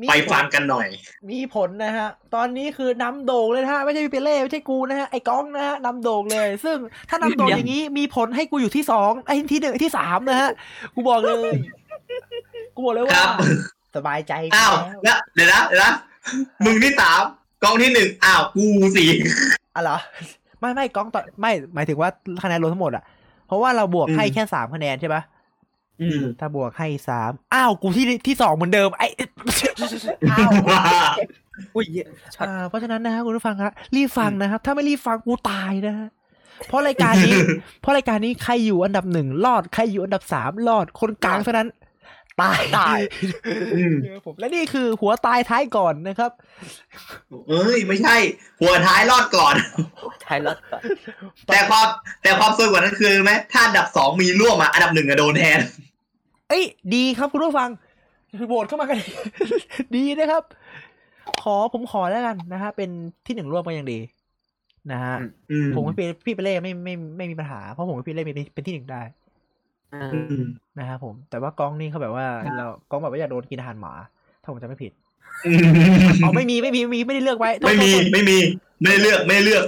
[0.00, 0.88] มีไปฟังกันหน่อย
[1.30, 6.76] มีผลนะฮะ ตอนนี้คือนำโด่งเลยนะฮะ ไม่ใช่พี่เปเล่ไม่ใช่กูนะฮะ ไอ้ก้องนะฮะนำโด่งเลย ซึ่ง
[7.08, 10.50] ถ้านำโด่งอย่างนี้มีผลให้กูอยู่ที่สองไอ้ที่หนึ่งที่สามนะฮะ
[10.94, 11.52] กูบอกเลย
[12.74, 13.30] กูบอกเลยคว่ารับ
[13.96, 15.92] สบายใจอ้าวแล้วแล้วเดี๋ยวนะเดี๋ยวนะ
[16.64, 17.20] มึงที่สาม
[17.62, 18.64] กองที่หนึ่งอ้าวกู
[18.96, 19.08] สี่
[19.74, 19.98] อะเหรอ
[20.60, 22.10] ไม่ไม่ก้องต่อไม่หมายถึงว่า
[22.42, 23.04] คะแนนรวมทั้งหมดอะ
[23.46, 25.33] เพราะว่าเราบวกให้แค่สามคะแนนใช่ปะอืม
[26.40, 29.08] ถ้าบวกให้สามอ้าว กูที่ที่สองเหมือนเดิม ไอ้
[30.32, 30.50] อ้าว
[31.74, 31.86] อุ้ย
[32.34, 36.08] ช็อตอ่าเพราะฉะนั้นนะฮะคุณผู้ฟังครับรีบฟังนะครับ ถ้าไม่รีบฟังกูตายนะฮะ
[36.68, 37.36] เพราะรายการนี้
[37.80, 41.68] เพราะรายการนี้ใครอยู่อันดับหนึ่งรอด ใครอยู่อันดับสามรอด คนกลางเท่านั้น
[42.42, 42.98] ตายตาย
[43.76, 46.30] อืมเออผมและนี่คือหัวตายท้ายก่อนนะครับ
[47.48, 48.16] เอ้ยไม่ใช่
[48.60, 49.54] หัวท้ายรอดก่อน
[50.22, 50.82] ไทยรถก่อน
[51.48, 51.86] แต่ความ
[52.22, 55.60] แต่ความสวยกว่านั้นคือไหมถ้าอันดับสองมีร่วมอะอันดับหนึ่งอะโดนแทน
[56.48, 56.64] เอ้ย
[56.94, 57.70] ดีครับคุณผู้ฟัง
[58.48, 58.98] โหวตเข้ามากัน
[59.96, 60.42] ดีนะครับ
[61.42, 62.90] ขอผมขอแล้วกันนะฮะเป็น
[63.26, 63.98] ที่หนึ่งร่วมกันอย่างดี
[64.92, 65.14] นะฮะ
[65.50, 69.23] อืมผมกับพี่พี่เปเล่ไม่ไม่ไม่มีปัญหาเพราะผมกับพี่เล่เป็นเป็นที่หนึ่งได้อ่าอืม
[70.78, 72.26] นะครับผม แต่ว่ากล้องนี่เขาแบบว่า
[72.56, 73.92] เรากล้องแบบว่าอยากโดนกินอาหารหมา
[74.42, 74.92] ถ้าผมจำไม่ผิด
[75.46, 75.60] อืม
[76.22, 78.38] อ๋อไม่มีไม่มีไม่มีไม่ได้เลือกไว้โทษไม่มีโทษโทษไม่มี
[78.80, 79.64] ไม่ได้เลือกไม่ได้เลือก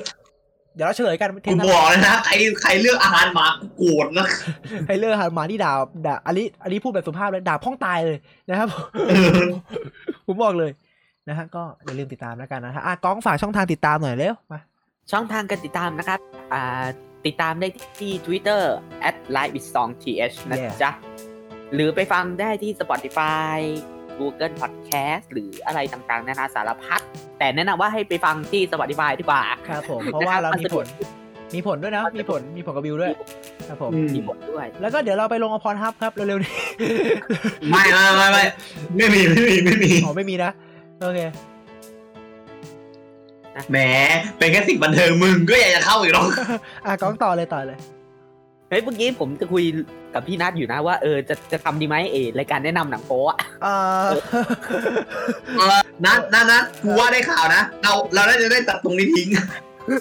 [0.75, 4.27] เดี๋ยวเราเฉลยกันเทกูปหบน้าอกเลยนะใครใครเลือกอาหารหมากูโกรธนะ
[4.87, 5.73] ให้เลือกอาหารหมาที่ด่า
[6.07, 8.19] ด่าอันนี้อันนี้พูดแบบสุภาพเลยด่าพ้องตายเลย
[8.49, 8.69] นะครับ
[10.27, 10.71] ผมบอกเลย
[11.29, 14.61] นะฮะก็อย่าลืมติดตามแล้วกันนะฮะอะกล้องฝากช่องทางติดตามหน่อยเร็วมา
[15.13, 16.21] ช่องทางการติดตามนะครับ
[16.53, 16.87] อ่า
[17.27, 17.69] ติดตามได้
[18.01, 18.63] ที่ Twitter
[19.09, 20.91] at live is song th นะจ๊ะ
[21.75, 23.59] หรือไปฟังได้ที่ Spotify
[24.19, 27.01] Google Podcast หรืออะไรต่างๆ นานาสารพัด
[27.39, 30.87] แต่แนะนำว่าให้ไปฟังที่ Spotify ดีกว่า ครับผม เพราะว่าเรานะครับมีผล
[31.55, 33.13] มีผลด้วยนะ มีผล มีผลกับวิวด้วย
[33.69, 36.55] ครับผมอืมมีบทด้วย แล้วก็เดี๋ยวเราไปลงอพรฮับครับ เร็วๆนี้
[37.71, 38.45] ไม่ไม่ไม่ไม่
[38.97, 40.51] ไม่มีไม่มีไม่มี อ๋อ ไม่มีนะ
[41.03, 41.21] โอเค
[43.71, 43.79] แหม
[44.39, 46.27] เป็นแค่สิ่งบันเทิงมึงก็อยากจะเข้าอีกหรอก
[46.87, 47.79] อะกล้องต่อเลยต่อเลย
[48.69, 49.65] เฮ้ยเมื่อกี้ผมจะคุย
[50.15, 54.09] กับพี่นัทอยู่นะว่าเออจะจะทำดีไหมเอรายการแนะนำหนังโป๊อะอ่า
[55.59, 59.29] เออนัดนัดนัดกูว่าได้ข่าวนะ เราเราน่าจะได้ตัดตรงนี้ทิ้ง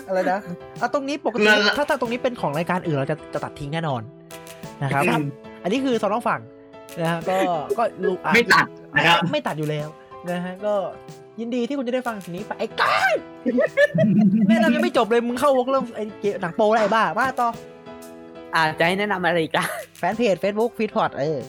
[0.07, 0.39] อะไรนะ
[0.81, 4.01] อะตรงนี้ปกตินั่นแหละถ้าถ้าตรงนี้เป็นของรายการอื่นเราจะจะตัดทิ้งแน่นอน
[4.83, 5.03] นะครับ
[5.63, 6.41] อันนี้คือสองน้องฝั่ง
[7.01, 7.37] นะฮะก็
[7.77, 9.87] ก็รู้อะไม่ตัดนะครับไม่ตัดอยู่แล้ว
[10.29, 10.73] นะฮะก็
[11.39, 13.13] ยินดีที่คุณจะได้ฟังสิ่งนี้ไปไอ้ก้าย
[14.47, 17.49] แม่เรายังไม่จบเลยมึงเข้าวกเรื่องไอ้เกมหนังโปอะไรบ้ามาต่อ
[18.55, 19.67] อาจจะให้แนะนำอะไรอีกัน
[19.97, 21.39] แฟนเพจ Facebook f e e d p o t เออ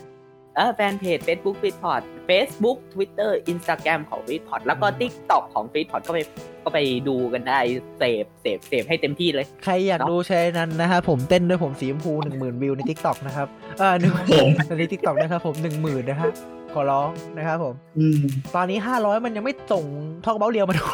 [0.57, 4.35] เออแฟนเพจ Facebook f e e d p o t Facebook Twitter Instagram ของ f e
[4.37, 6.03] e d p o t แล้วก็ TikTok ของ f e e d p o t
[6.07, 6.19] ก็ไป
[6.65, 6.79] ก็ไป
[7.09, 7.59] ดูกันได้
[7.99, 16.31] เสพเสพเสพให้เต็มที่เลย ใครอยากเนอะดูแชร์นั้นนะฮะผมเต้นด้วยผมสีชมพูหนึ่งหมื่นวิวใน t ิ k t o k นะครับเออหนึ่งผมใน t ิ k t o k นะครับผมหนึ่งหมื่นนะฮะ
[16.77, 18.19] ขอร้องนะครับผมอืม
[18.55, 19.85] ตอนนี้ห้าร้อยมันยังไม่ส่ง
[20.25, 20.85] ทอกเบ้าเรียวมาดู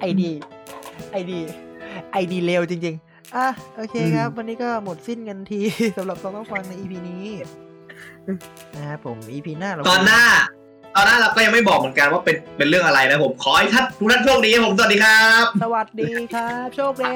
[0.00, 0.30] ไอดี
[1.10, 1.40] ไอดี
[2.12, 3.46] ไอดีเร็วจริง ๆ อะ
[3.76, 5.60] โอเคครับ วันนี้ก็หมดสิ้นกันที
[5.96, 7.26] สำหรับเราต้องฟังใน EP นี้
[8.74, 10.22] นะครับผม EP หน้าเราตอนหน้า
[10.94, 17.14] ตอนหน้าเราก็ยังไม่บอกเหมือนกันว่าเป็นเป็นเรื่องอะไรนะผม ขอให้ท่านทุกท่านโชคดีครับผมสวัสดีครับ สวัสดีครับ โชคดี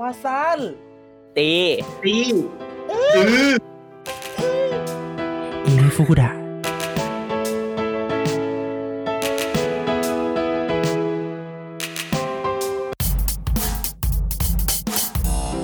[0.00, 0.60] วาซัน
[1.38, 1.52] ตี
[2.04, 2.18] ตี
[2.90, 2.98] อื
[3.50, 3.52] อ
[5.66, 6.30] อิริฟุกุดะ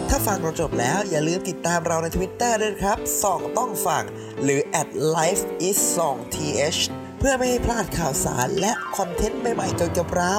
[0.08, 4.04] ถ้าฟังเราจบแล้วอย่าลืมติดตามเราใน Twitter ด้วยนะครับส่องต้องฟัง
[4.42, 6.80] หรือ at life is 2 th
[7.18, 10.38] เพื่อไม่ให้พลาดข่าวสารและคอนเทนต์ใหม่ๆเกี่ยวกับเรา